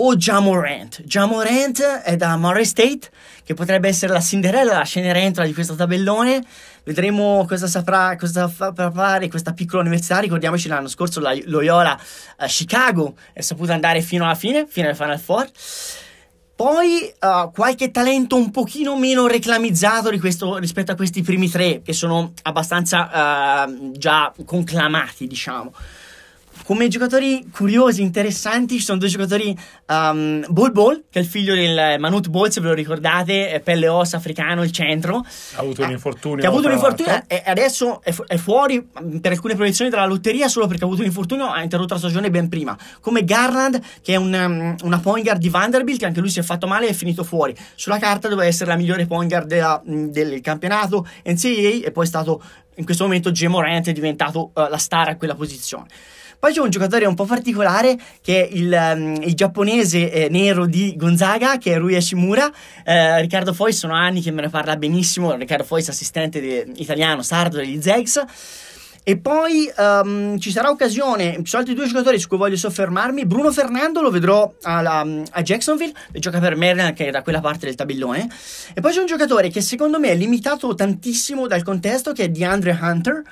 o 0.00 0.16
Jamorant. 0.16 1.02
Jamorant 1.02 1.80
è 1.80 2.16
da 2.16 2.36
Murray 2.36 2.64
State, 2.64 3.10
che 3.44 3.54
potrebbe 3.54 3.88
essere 3.88 4.12
la 4.12 4.20
Cinderella, 4.20 4.78
la 4.78 4.84
Cenerentola 4.84 5.46
di 5.46 5.54
questo 5.54 5.74
tabellone. 5.74 6.42
Vedremo 6.84 7.44
cosa 7.46 7.66
saprà, 7.66 8.16
cosa 8.16 8.48
saprà 8.48 8.90
fare 8.90 9.28
questa 9.28 9.52
piccola 9.52 9.82
università. 9.82 10.18
Ricordiamoci 10.18 10.68
l'anno 10.68 10.88
scorso 10.88 11.20
la 11.20 11.36
Loyola 11.44 11.98
a 12.36 12.46
Chicago 12.46 13.16
è 13.32 13.40
saputa 13.40 13.74
andare 13.74 14.00
fino 14.00 14.24
alla 14.24 14.34
fine, 14.34 14.66
fino 14.68 14.88
al 14.88 14.96
Final 14.96 15.18
Four. 15.18 15.50
Poi 16.58 17.14
uh, 17.20 17.52
qualche 17.52 17.92
talento 17.92 18.34
un 18.34 18.50
pochino 18.50 18.98
meno 18.98 19.28
reclamizzato 19.28 20.10
questo, 20.18 20.56
rispetto 20.56 20.90
a 20.90 20.96
questi 20.96 21.22
primi 21.22 21.48
tre, 21.48 21.82
che 21.82 21.92
sono 21.92 22.32
abbastanza 22.42 23.64
uh, 23.64 23.92
già 23.92 24.32
conclamati, 24.44 25.28
diciamo. 25.28 25.72
Come 26.68 26.88
giocatori 26.88 27.48
curiosi, 27.50 28.02
interessanti, 28.02 28.76
ci 28.76 28.84
sono 28.84 28.98
due 28.98 29.08
giocatori, 29.08 29.58
um, 29.86 30.44
Bol 30.50 30.70
Bol, 30.70 31.04
che 31.08 31.18
è 31.18 31.22
il 31.22 31.26
figlio 31.26 31.54
del 31.54 31.98
Manut 31.98 32.28
Bol, 32.28 32.52
se 32.52 32.60
ve 32.60 32.68
lo 32.68 32.74
ricordate, 32.74 33.62
pelle 33.64 33.86
e 33.86 33.88
ossa 33.88 34.18
africano, 34.18 34.62
il 34.62 34.70
centro. 34.70 35.24
Ha 35.54 35.60
avuto 35.60 35.82
un 35.82 35.92
infortunio. 35.92 36.40
Che 36.40 36.46
ha 36.46 36.50
avuto 36.50 36.66
un 36.66 36.74
infortunio 36.74 37.22
e 37.26 37.42
adesso 37.46 38.02
è, 38.02 38.12
fu- 38.12 38.24
è, 38.26 38.36
fuori 38.36 38.86
per 39.18 39.32
alcune 39.32 39.54
proiezioni 39.54 39.90
dalla 39.90 40.04
lotteria 40.04 40.46
solo 40.48 40.66
perché 40.66 40.82
ha 40.82 40.86
avuto 40.86 41.00
un 41.00 41.06
infortunio, 41.06 41.46
ha 41.46 41.62
interrotto 41.62 41.94
la 41.94 42.00
stagione 42.00 42.28
ben 42.28 42.50
prima. 42.50 42.76
Come 43.00 43.24
Garland, 43.24 43.80
che 44.02 44.12
è 44.12 44.16
un, 44.16 44.34
um, 44.34 44.76
una 44.82 44.98
point 44.98 45.24
guard 45.24 45.40
di 45.40 45.48
Vanderbilt, 45.48 46.00
che 46.00 46.04
anche 46.04 46.20
lui 46.20 46.28
si 46.28 46.40
è 46.40 46.42
fatto 46.42 46.66
male 46.66 46.88
e 46.88 46.90
è 46.90 46.92
finito 46.92 47.24
fuori. 47.24 47.56
Sulla 47.76 47.98
carta 47.98 48.28
doveva 48.28 48.46
essere 48.46 48.68
la 48.68 48.76
migliore 48.76 49.06
point 49.06 49.30
guard 49.30 49.46
della, 49.46 49.80
del 49.86 50.42
campionato 50.42 51.08
NCAA 51.24 51.86
e 51.86 51.90
poi 51.92 52.04
è 52.04 52.08
stato 52.08 52.42
in 52.74 52.84
questo 52.84 53.04
momento 53.04 53.30
G. 53.30 53.46
Morant 53.46 53.88
è 53.88 53.92
diventato 53.92 54.50
uh, 54.52 54.68
la 54.68 54.76
star 54.76 55.08
a 55.08 55.16
quella 55.16 55.34
posizione. 55.34 55.86
Poi 56.40 56.52
c'è 56.52 56.60
un 56.60 56.70
giocatore 56.70 57.04
un 57.04 57.16
po' 57.16 57.24
particolare 57.24 57.98
che 58.22 58.46
è 58.46 58.48
il, 58.52 58.72
um, 58.72 59.20
il 59.22 59.34
giapponese 59.34 60.12
eh, 60.12 60.28
nero 60.28 60.66
di 60.66 60.94
Gonzaga, 60.96 61.58
che 61.58 61.72
è 61.72 61.78
Rui 61.78 61.96
Hashimura. 61.96 62.48
Eh, 62.84 63.20
Riccardo 63.20 63.52
Fois 63.52 63.76
sono 63.76 63.94
anni 63.94 64.20
che 64.22 64.30
me 64.30 64.42
ne 64.42 64.48
parla 64.48 64.76
benissimo. 64.76 65.34
Riccardo 65.34 65.64
Fois, 65.64 65.88
assistente 65.88 66.40
de, 66.40 66.72
italiano 66.76 67.22
sardo 67.22 67.56
degli 67.56 67.82
Zegs. 67.82 68.24
E 69.02 69.16
poi 69.16 69.72
um, 69.78 70.38
ci 70.38 70.50
sarà 70.50 70.68
occasione, 70.68 71.36
ci 71.36 71.46
sono 71.46 71.62
altri 71.62 71.74
due 71.74 71.86
giocatori 71.86 72.18
su 72.18 72.28
cui 72.28 72.36
voglio 72.36 72.58
soffermarmi. 72.58 73.24
Bruno 73.24 73.50
Fernando 73.50 74.02
lo 74.02 74.10
vedrò 74.10 74.52
alla, 74.62 75.00
a 75.30 75.42
Jacksonville, 75.42 75.94
gioca 76.12 76.38
per 76.40 76.56
Maryland, 76.56 76.92
che 76.94 77.06
è 77.06 77.10
da 77.10 77.22
quella 77.22 77.40
parte 77.40 77.64
del 77.64 77.74
tabellone. 77.74 78.28
E 78.74 78.80
poi 78.82 78.92
c'è 78.92 79.00
un 79.00 79.06
giocatore 79.06 79.48
che 79.48 79.62
secondo 79.62 79.98
me 79.98 80.10
è 80.10 80.14
limitato 80.14 80.74
tantissimo 80.74 81.46
dal 81.46 81.62
contesto, 81.62 82.12
che 82.12 82.24
è 82.24 82.28
DeAndre 82.28 82.78
Hunter. 82.78 83.22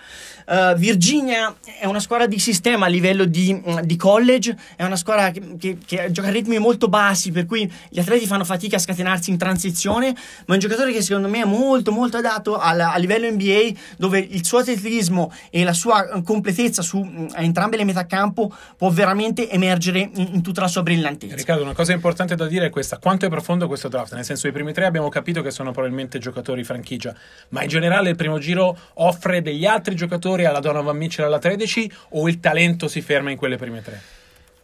Uh, 0.47 0.77
Virginia 0.77 1.53
è 1.81 1.87
una 1.87 1.99
squadra 1.99 2.29
di 2.29 2.39
sistema 2.39 2.87
a 2.87 2.89
livello 2.89 3.25
di, 3.25 3.53
mm, 3.53 3.81
di 3.81 3.97
college, 3.97 4.57
è 4.77 4.85
una 4.85 4.95
squadra 4.95 5.33
che, 5.33 5.57
che, 5.59 5.79
che, 5.85 6.13
gioca 6.13 6.29
a 6.29 6.31
ritmi 6.31 6.59
molto 6.61 6.87
bassi, 6.87 7.33
per 7.33 7.47
cui 7.47 7.71
gli 7.89 7.99
atleti 7.99 8.27
fanno 8.27 8.45
fatica 8.45 8.77
a 8.77 8.79
scatenarsi 8.79 9.31
in 9.31 9.39
transizione, 9.39 10.13
ma 10.13 10.21
è 10.47 10.53
un 10.53 10.59
giocatore 10.61 10.93
che 10.93 11.03
secondo 11.03 11.29
me 11.29 11.41
è 11.41 11.45
molto 11.45 11.91
molto 11.91 12.19
adatto 12.19 12.59
al, 12.59 12.79
a 12.79 12.97
livello 12.97 13.29
NBA, 13.29 13.73
dove 13.97 14.21
il 14.21 14.45
suo 14.45 14.59
atletismo 14.59 15.33
e 15.51 15.65
la 15.65 15.73
sua 15.73 16.09
eh, 16.09 16.23
completezza 16.23 16.81
su 16.81 17.03
mm, 17.03 17.27
entrambe 17.35 17.77
le 17.77 17.85
metà 17.85 18.07
campo 18.07 18.55
può 18.77 18.89
veramente 18.91 19.51
emergere 19.51 19.99
in, 19.99 20.29
in, 20.35 20.43
tutta 20.43 20.61
la 20.61 20.69
sua 20.69 20.85
brillantezza. 20.85 21.35
Riccardo, 21.35 21.65
una 21.65 21.75
cosa 21.75 21.93
importante 21.93 22.37
da 22.37 22.47
dire 22.47 22.67
è 22.67 22.71
questa: 22.71 22.99
quanto 22.99 23.27
è 23.27 23.29
profondo 23.29 23.67
questo 23.67 23.89
draft? 23.89 24.15
Nel 24.15 24.25
senso, 24.25 24.47
i 24.47 24.53
primi 24.53 24.73
tre 24.73 24.85
abbiamo 24.85 25.09
capito 25.09 25.43
che 25.43 25.51
sono 25.51 25.73
probabilmente 25.73 26.21
giocatori 26.21 26.63
franchigia, 26.63 27.13
ma 27.49 27.65
in 27.65 27.69
generale 27.69 28.11
il 28.11 28.17
primo 28.17 28.39
giro 28.39 28.79
offre 28.95 29.43
degli 29.43 29.67
altri 29.67 29.97
giocatori 29.97 30.35
alla 30.45 30.61
Donovan 30.61 30.97
Mitchell 30.97 31.25
alla 31.25 31.39
13 31.39 31.91
o 32.11 32.29
il 32.29 32.41
talento 32.41 32.89
si 32.89 33.01
ferma 33.01 33.31
in 33.31 33.37
quelle 33.37 33.57
prime 33.57 33.83
tre? 33.83 34.01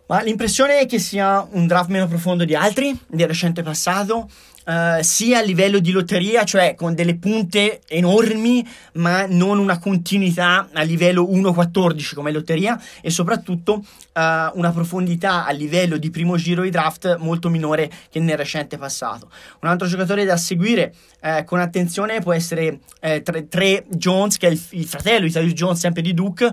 Ma 0.07 0.21
l'impressione 0.21 0.81
è 0.81 0.87
che 0.87 0.99
sia 0.99 1.47
un 1.53 1.67
draft 1.67 1.89
meno 1.89 2.07
profondo 2.07 2.45
di 2.45 2.55
altri, 2.55 2.99
del 3.07 3.29
recente 3.29 3.63
passato, 3.63 4.29
uh, 4.65 5.03
sia 5.03 5.39
a 5.39 5.43
livello 5.43 5.79
di 5.79 5.91
lotteria, 5.91 6.45
cioè 6.45 6.75
con 6.75 6.95
delle 6.95 7.17
punte 7.17 7.81
enormi, 7.89 8.67
ma 8.95 9.27
non 9.27 9.59
una 9.59 9.79
continuità 9.79 10.69
a 10.73 10.83
livello 10.83 11.29
1-14 11.31 12.15
come 12.15 12.33
lotteria, 12.33 12.81
e 13.01 13.11
soprattutto 13.11 13.75
uh, 13.75 14.21
una 14.55 14.71
profondità 14.73 15.47
a 15.47 15.51
livello 15.51 15.97
di 15.97 16.11
primo 16.11 16.37
giro 16.37 16.63
di 16.63 16.71
draft 16.71 17.17
molto 17.19 17.49
minore 17.49 17.91
che 18.11 18.21
nel 18.21 18.37
recente 18.37 18.79
passato. 18.79 19.31
Un 19.61 19.69
altro 19.69 19.87
giocatore 19.87 20.25
da 20.25 20.37
seguire 20.37 20.95
uh, 21.21 21.45
con 21.45 21.61
attenzione 21.61 22.21
può 22.21 22.33
essere 22.33 22.81
Tre 23.49 23.85
Jones, 23.89 24.37
che 24.37 24.47
è 24.47 24.51
il, 24.51 24.61
il 24.71 24.87
fratello 24.87 25.27
di 25.27 25.33
Tyus 25.33 25.53
Jones, 25.53 25.79
sempre 25.79 26.03
di 26.03 26.15
Duke 26.15 26.53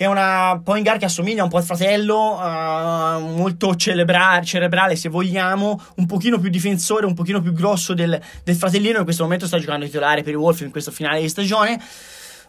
che 0.00 0.06
è 0.06 0.08
una 0.08 0.58
point 0.64 0.82
guard 0.82 0.98
che 0.98 1.04
assomiglia 1.04 1.42
un 1.42 1.50
po' 1.50 1.58
al 1.58 1.62
fratello, 1.62 2.38
uh, 2.38 3.36
molto 3.36 3.76
celebra- 3.76 4.40
cerebrale 4.42 4.96
se 4.96 5.10
vogliamo, 5.10 5.78
un 5.96 6.06
pochino 6.06 6.38
più 6.38 6.48
difensore, 6.48 7.04
un 7.04 7.12
pochino 7.12 7.42
più 7.42 7.52
grosso 7.52 7.92
del, 7.92 8.18
del 8.42 8.56
fratellino, 8.56 8.96
in 8.96 9.04
questo 9.04 9.24
momento 9.24 9.46
sta 9.46 9.58
giocando 9.58 9.84
titolare 9.84 10.22
per 10.22 10.32
i 10.32 10.36
Wolf 10.36 10.62
in 10.62 10.70
questo 10.70 10.90
finale 10.90 11.20
di 11.20 11.28
stagione. 11.28 11.78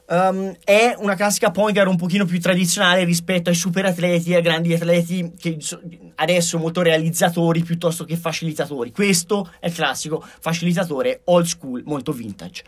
Um, 0.07 0.55
è 0.63 0.95
una 0.97 1.15
classica 1.15 1.51
point 1.51 1.73
guard 1.73 1.89
un 1.89 1.97
pochino 1.97 2.23
più 2.23 2.39
tradizionale 2.39 3.03
rispetto 3.03 3.49
ai 3.49 3.55
super 3.55 3.83
atleti 3.83 4.33
ai 4.33 4.41
grandi 4.41 4.73
atleti 4.73 5.33
che 5.37 5.57
adesso 6.15 6.57
molto 6.57 6.81
realizzatori 6.81 7.63
piuttosto 7.63 8.05
che 8.05 8.15
facilitatori. 8.15 8.93
Questo 8.93 9.51
è 9.59 9.67
il 9.67 9.73
classico 9.73 10.25
facilitatore 10.39 11.19
old 11.25 11.45
school, 11.45 11.81
molto 11.83 12.13
vintage. 12.13 12.63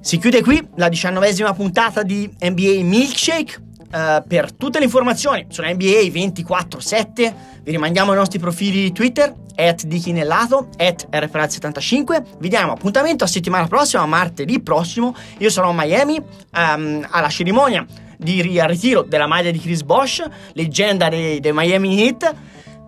Si 0.00 0.18
chiude 0.18 0.42
qui 0.42 0.66
la 0.76 0.88
diciannovesima 0.88 1.52
puntata 1.52 2.02
di 2.02 2.30
NBA 2.40 2.82
Milkshake. 2.82 3.66
Uh, 3.88 4.22
per 4.28 4.52
tutte 4.52 4.78
le 4.78 4.84
informazioni 4.84 5.46
sulla 5.48 5.72
NBA 5.72 6.10
24-7 6.12 7.34
vi 7.62 7.70
rimandiamo 7.70 8.10
ai 8.10 8.18
nostri 8.18 8.38
profili 8.38 8.92
Twitter 8.92 9.34
at 9.54 9.84
dichinellato 9.84 10.68
at 10.76 11.08
rpraz75 11.10 12.22
vi 12.38 12.50
diamo 12.50 12.72
appuntamento 12.72 13.24
a 13.24 13.26
settimana 13.26 13.66
prossima 13.66 14.04
martedì 14.04 14.60
prossimo 14.60 15.14
io 15.38 15.48
sarò 15.48 15.70
a 15.70 15.72
Miami 15.74 16.18
um, 16.18 17.06
alla 17.08 17.30
cerimonia 17.30 17.86
di 18.18 18.42
ritiro 18.42 19.00
della 19.00 19.26
maglia 19.26 19.50
di 19.50 19.58
Chris 19.58 19.80
Bosch 19.80 20.22
leggenda 20.52 21.08
dei, 21.08 21.40
dei 21.40 21.52
Miami 21.54 22.02
Heat 22.02 22.34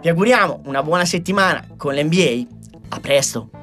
vi 0.03 0.09
auguriamo 0.11 0.65
una 0.67 0.83
buona 0.83 1.07
settimana 1.07 1.65
con 1.79 1.95
l'NBA 1.95 2.45
A 2.91 3.01
presto! 3.01 3.60